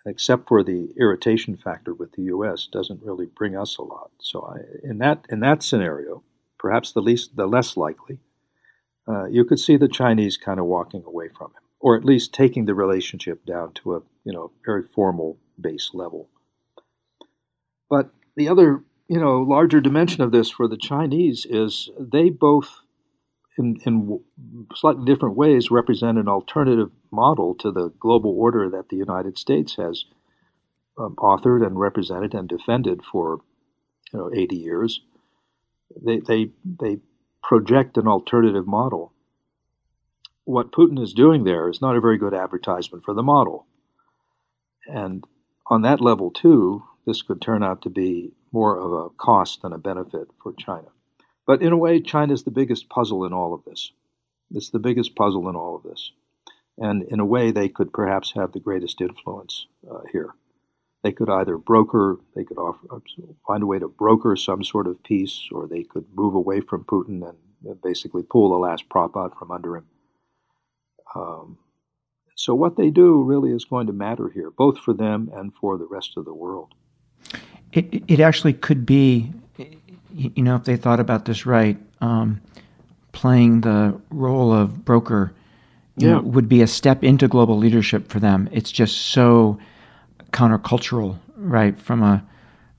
except 0.06 0.48
for 0.48 0.62
the 0.62 0.92
irritation 0.98 1.56
factor 1.56 1.94
with 1.94 2.12
the 2.12 2.22
U.S., 2.22 2.68
doesn't 2.72 3.02
really 3.02 3.26
bring 3.26 3.56
us 3.56 3.76
a 3.78 3.82
lot. 3.82 4.10
So, 4.20 4.42
I, 4.42 4.88
in 4.88 4.98
that 4.98 5.26
in 5.28 5.40
that 5.40 5.62
scenario, 5.62 6.22
perhaps 6.58 6.92
the 6.92 7.02
least 7.02 7.36
the 7.36 7.46
less 7.46 7.76
likely, 7.76 8.18
uh, 9.08 9.26
you 9.26 9.44
could 9.44 9.58
see 9.58 9.76
the 9.76 9.88
Chinese 9.88 10.36
kind 10.36 10.60
of 10.60 10.66
walking 10.66 11.04
away 11.04 11.28
from 11.28 11.48
him, 11.48 11.62
or 11.80 11.96
at 11.96 12.04
least 12.04 12.32
taking 12.32 12.64
the 12.64 12.74
relationship 12.74 13.44
down 13.44 13.72
to 13.74 13.94
a 13.96 14.02
you 14.24 14.32
know 14.32 14.52
very 14.64 14.82
formal 14.82 15.38
base 15.60 15.90
level. 15.92 16.28
But 17.88 18.10
the 18.36 18.48
other 18.48 18.82
you 19.08 19.20
know 19.20 19.40
larger 19.40 19.80
dimension 19.80 20.22
of 20.22 20.32
this 20.32 20.50
for 20.50 20.68
the 20.68 20.76
Chinese 20.76 21.46
is 21.48 21.90
they 21.98 22.30
both 22.30 22.70
in, 23.60 23.76
in 23.84 24.20
slightly 24.74 25.04
different 25.04 25.36
ways, 25.36 25.70
represent 25.70 26.18
an 26.18 26.28
alternative 26.28 26.90
model 27.10 27.54
to 27.56 27.70
the 27.70 27.90
global 28.00 28.30
order 28.38 28.70
that 28.70 28.88
the 28.88 28.96
United 28.96 29.38
States 29.38 29.76
has 29.76 30.04
um, 30.98 31.14
authored 31.16 31.64
and 31.64 31.78
represented 31.78 32.34
and 32.34 32.48
defended 32.48 33.02
for 33.04 33.40
you 34.12 34.18
know 34.18 34.30
80 34.34 34.56
years. 34.56 35.00
They, 36.04 36.20
they, 36.20 36.50
they 36.64 36.98
project 37.42 37.98
an 37.98 38.08
alternative 38.08 38.66
model. 38.66 39.12
What 40.44 40.72
Putin 40.72 41.00
is 41.02 41.12
doing 41.12 41.44
there 41.44 41.68
is 41.68 41.80
not 41.80 41.96
a 41.96 42.00
very 42.00 42.18
good 42.18 42.34
advertisement 42.34 43.04
for 43.04 43.14
the 43.14 43.22
model. 43.22 43.66
And 44.86 45.24
on 45.66 45.82
that 45.82 46.00
level, 46.00 46.30
too, 46.30 46.84
this 47.06 47.22
could 47.22 47.40
turn 47.40 47.62
out 47.62 47.82
to 47.82 47.90
be 47.90 48.32
more 48.52 48.78
of 48.78 48.92
a 48.92 49.10
cost 49.10 49.62
than 49.62 49.72
a 49.72 49.78
benefit 49.78 50.28
for 50.42 50.52
China. 50.58 50.88
But 51.50 51.62
in 51.62 51.72
a 51.72 51.76
way, 51.76 52.00
China 52.00 52.32
is 52.32 52.44
the 52.44 52.52
biggest 52.52 52.88
puzzle 52.88 53.24
in 53.24 53.32
all 53.32 53.52
of 53.52 53.64
this. 53.64 53.90
It's 54.52 54.70
the 54.70 54.78
biggest 54.78 55.16
puzzle 55.16 55.48
in 55.48 55.56
all 55.56 55.74
of 55.74 55.82
this. 55.82 56.12
And 56.78 57.02
in 57.02 57.18
a 57.18 57.24
way, 57.24 57.50
they 57.50 57.68
could 57.68 57.92
perhaps 57.92 58.34
have 58.36 58.52
the 58.52 58.60
greatest 58.60 59.00
influence 59.00 59.66
uh, 59.90 60.02
here. 60.12 60.30
they 61.02 61.12
could 61.12 61.30
either 61.30 61.56
broker, 61.56 62.18
they 62.34 62.44
could 62.44 62.58
offer, 62.58 63.02
find 63.46 63.62
a 63.62 63.66
way 63.66 63.78
to 63.78 63.88
broker 63.88 64.36
some 64.36 64.62
sort 64.62 64.86
of 64.86 65.02
peace, 65.02 65.48
or 65.50 65.66
they 65.66 65.82
could 65.82 66.04
move 66.14 66.34
away 66.34 66.60
from 66.60 66.84
Putin 66.84 67.26
and 67.28 67.82
basically 67.82 68.22
pull 68.22 68.50
the 68.50 68.56
last 68.56 68.88
prop 68.88 69.16
out 69.16 69.38
from 69.38 69.50
under 69.50 69.76
him. 69.76 69.86
Um, 71.14 71.58
so 72.36 72.54
what 72.54 72.76
they 72.76 72.90
do 72.90 73.22
really 73.22 73.50
is 73.50 73.64
going 73.64 73.86
to 73.86 73.92
matter 73.92 74.28
here, 74.28 74.50
both 74.50 74.78
for 74.78 74.94
them 74.94 75.30
and 75.34 75.52
for 75.54 75.78
the 75.78 75.86
rest 75.86 76.16
of 76.16 76.24
the 76.24 76.34
world. 76.34 76.74
It, 77.72 78.02
it 78.08 78.20
actually 78.20 78.54
could 78.54 78.84
be, 78.84 79.32
you 80.14 80.42
know, 80.42 80.56
if 80.56 80.64
they 80.64 80.76
thought 80.76 81.00
about 81.00 81.24
this 81.24 81.46
right, 81.46 81.78
um, 82.00 82.40
playing 83.12 83.62
the 83.62 84.00
role 84.10 84.52
of 84.52 84.84
broker 84.84 85.32
yeah. 85.96 86.12
know, 86.12 86.20
would 86.20 86.48
be 86.48 86.62
a 86.62 86.66
step 86.66 87.04
into 87.04 87.28
global 87.28 87.56
leadership 87.56 88.08
for 88.08 88.20
them. 88.20 88.48
It's 88.52 88.72
just 88.72 88.96
so 88.96 89.58
countercultural, 90.32 91.18
right, 91.36 91.78
from 91.78 92.02
a 92.02 92.24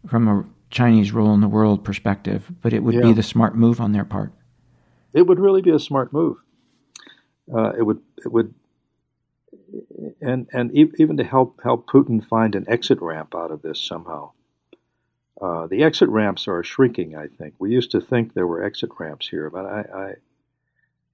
from 0.07 0.27
a 0.27 0.45
Chinese 0.69 1.11
role 1.11 1.33
in 1.33 1.41
the 1.41 1.47
world 1.47 1.83
perspective. 1.83 2.51
But 2.61 2.73
it 2.73 2.83
would 2.83 2.95
yeah. 2.95 3.01
be 3.01 3.13
the 3.13 3.23
smart 3.23 3.55
move 3.55 3.79
on 3.79 3.91
their 3.91 4.05
part. 4.05 4.31
It 5.13 5.27
would 5.27 5.39
really 5.39 5.61
be 5.61 5.71
a 5.71 5.79
smart 5.79 6.13
move. 6.13 6.37
Uh, 7.53 7.73
it 7.77 7.83
would 7.83 7.99
it 8.23 8.31
would 8.31 8.53
and 10.21 10.47
and 10.51 10.71
even 10.75 11.17
to 11.17 11.23
help 11.23 11.61
help 11.63 11.87
Putin 11.87 12.25
find 12.25 12.55
an 12.55 12.65
exit 12.67 13.01
ramp 13.01 13.35
out 13.35 13.51
of 13.51 13.61
this 13.61 13.81
somehow. 13.81 14.31
Uh, 15.41 15.65
the 15.67 15.83
exit 15.83 16.09
ramps 16.09 16.47
are 16.47 16.63
shrinking. 16.63 17.15
I 17.15 17.27
think 17.27 17.55
we 17.57 17.71
used 17.71 17.91
to 17.91 18.01
think 18.01 18.33
there 18.33 18.45
were 18.45 18.63
exit 18.63 18.91
ramps 18.99 19.27
here, 19.27 19.49
but 19.49 19.65
I, 19.65 19.79
I 19.93 20.13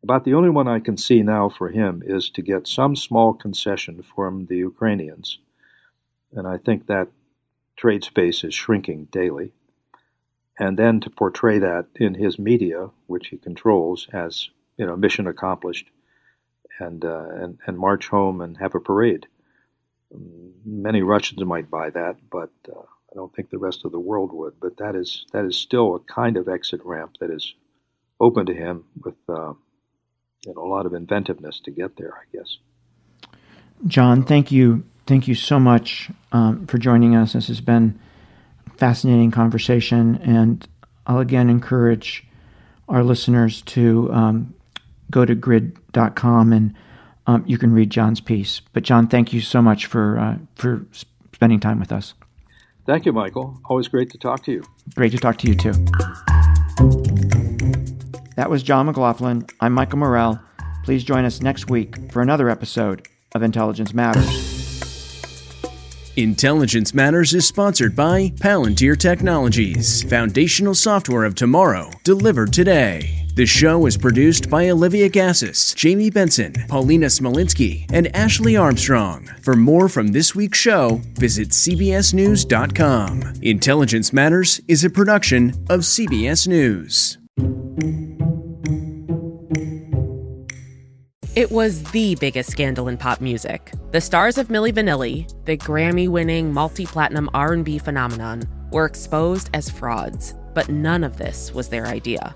about 0.04 0.26
the 0.26 0.36
only 0.36 0.50
one 0.50 0.68
I 0.68 0.80
can 0.80 0.98
see 0.98 1.24
now 1.24 1.50
for 1.50 1.70
him 1.70 2.04
is 2.06 2.30
to 2.32 2.42
get 2.42 2.68
some 2.68 2.96
small 2.96 3.34
concession 3.34 4.04
from 4.16 4.46
the 4.46 4.58
Ukrainians, 4.58 5.40
and 6.34 6.48
I 6.48 6.58
think 6.58 6.88
that 6.88 7.08
trade 7.78 8.04
space 8.04 8.44
is 8.44 8.54
shrinking 8.54 9.06
daily. 9.12 9.54
And 10.60 10.78
then 10.78 11.00
to 11.02 11.10
portray 11.10 11.60
that 11.60 11.86
in 11.96 12.16
his 12.16 12.40
media, 12.40 12.90
which 13.06 13.28
he 13.28 13.38
controls, 13.38 14.08
as 14.12 14.50
you 14.76 14.86
know, 14.86 14.96
mission 14.96 15.28
accomplished 15.28 15.88
and, 16.80 17.06
uh, 17.06 17.30
and, 17.30 17.60
and 17.66 17.78
march 17.78 18.08
home 18.08 18.42
and 18.42 18.58
have 18.58 18.76
a 18.76 18.80
parade. 18.80 19.28
Many 20.66 21.02
Russians 21.02 21.44
might 21.46 21.70
buy 21.70 21.90
that, 21.92 22.18
but 22.32 22.52
uh, 22.68 22.82
don't 23.18 23.36
think 23.36 23.50
the 23.50 23.58
rest 23.58 23.84
of 23.84 23.92
the 23.92 24.00
world 24.00 24.32
would. 24.32 24.54
But 24.62 24.78
that 24.78 24.96
is 24.96 25.26
that 25.34 25.44
is 25.44 25.58
still 25.58 25.96
a 25.96 26.00
kind 26.00 26.38
of 26.38 26.48
exit 26.48 26.82
ramp 26.86 27.18
that 27.20 27.32
is 27.32 27.56
open 28.20 28.46
to 28.46 28.54
him 28.54 28.86
with 29.04 29.16
uh, 29.28 29.54
a 30.48 30.60
lot 30.60 30.86
of 30.86 30.94
inventiveness 30.94 31.60
to 31.66 31.72
get 31.72 31.98
there. 31.98 32.14
I 32.14 32.38
guess. 32.38 32.58
John, 33.86 34.24
thank 34.24 34.52
you, 34.52 34.86
thank 35.06 35.28
you 35.28 35.36
so 35.36 35.60
much 35.60 36.10
um, 36.32 36.66
for 36.68 36.78
joining 36.78 37.16
us. 37.16 37.34
This 37.34 37.48
has 37.48 37.62
been 37.62 38.00
a 38.66 38.70
fascinating 38.78 39.32
conversation, 39.32 40.16
and 40.24 40.68
I'll 41.06 41.20
again 41.20 41.50
encourage 41.50 42.26
our 42.88 43.04
listeners 43.04 43.62
to 43.64 44.12
um, 44.14 44.54
go 45.12 45.26
to 45.26 45.36
grid.com 45.36 46.54
and 46.54 46.74
um, 47.28 47.44
you 47.46 47.58
can 47.58 47.74
read 47.74 47.90
John's 47.90 48.22
piece. 48.22 48.62
But 48.74 48.84
John, 48.84 49.08
thank 49.08 49.34
you 49.34 49.42
so 49.42 49.62
much 49.62 49.86
for 49.86 50.18
uh, 50.18 50.38
for 50.56 50.86
spending 51.34 51.60
time 51.60 51.80
with 51.80 51.92
us. 51.92 52.14
Thank 52.88 53.06
you, 53.06 53.12
Michael. 53.12 53.60
Always 53.66 53.90
great 53.90 54.10
to 54.12 54.18
talk 54.18 54.44
to 54.46 54.52
you. 54.54 54.64
Great 54.96 55.12
to 55.12 55.18
talk 55.18 55.38
to 55.40 55.48
you 55.48 55.56
too. 55.56 55.74
That 58.38 58.50
was 58.50 58.64
John 58.64 58.86
McLaughlin. 58.86 59.46
I'm 59.60 59.74
Michael 59.74 60.00
Morell. 60.00 60.40
Please 60.86 61.04
join 61.04 61.26
us 61.26 61.42
next 61.42 61.70
week 61.70 62.12
for 62.14 62.22
another 62.22 62.50
episode 62.50 63.06
of 63.36 63.44
Intelligence 63.44 63.94
Matters. 63.94 64.56
Intelligence 66.16 66.94
Matters 66.94 67.34
is 67.34 67.46
sponsored 67.46 67.94
by 67.94 68.30
Palantir 68.38 68.98
Technologies, 68.98 70.02
foundational 70.04 70.74
software 70.74 71.26
of 71.26 71.36
tomorrow, 71.36 71.92
delivered 72.06 72.54
today. 72.54 73.27
The 73.38 73.46
show 73.46 73.86
is 73.86 73.98
produced 73.98 74.50
by 74.50 74.72
Olivia 74.72 75.08
Gazis, 75.08 75.76
Jamie 75.76 76.10
Benson, 76.10 76.54
Paulina 76.68 77.06
Smolinski, 77.06 77.86
and 77.94 78.08
Ashley 78.16 78.58
Armstrong. 78.58 79.30
For 79.44 79.56
more 79.56 79.88
from 79.88 80.08
this 80.08 80.34
week's 80.34 80.58
show, 80.58 81.02
visit 81.20 81.50
CBSNews.com. 81.50 83.34
Intelligence 83.44 84.12
Matters 84.12 84.60
is 84.68 84.84
a 84.84 84.90
production 84.90 85.50
of 85.70 85.82
CBS 85.82 86.48
News. 86.48 87.20
It 91.36 91.52
was 91.52 91.84
the 91.92 92.16
biggest 92.16 92.50
scandal 92.50 92.88
in 92.88 92.98
pop 92.98 93.22
music. 93.22 93.72
The 93.92 94.02
stars 94.02 94.40
of 94.40 94.48
Milli 94.48 94.74
Vanilli, 94.74 95.32
the 95.46 95.58
Grammy-winning 95.58 96.52
multi-platinum 96.52 97.30
R&B 97.36 97.78
phenomenon, 97.78 98.50
were 98.72 98.86
exposed 98.86 99.52
as 99.54 99.70
frauds, 99.70 100.34
but 100.56 100.70
none 100.70 101.04
of 101.04 101.18
this 101.20 101.54
was 101.54 101.70
their 101.70 101.86
idea. 101.86 102.36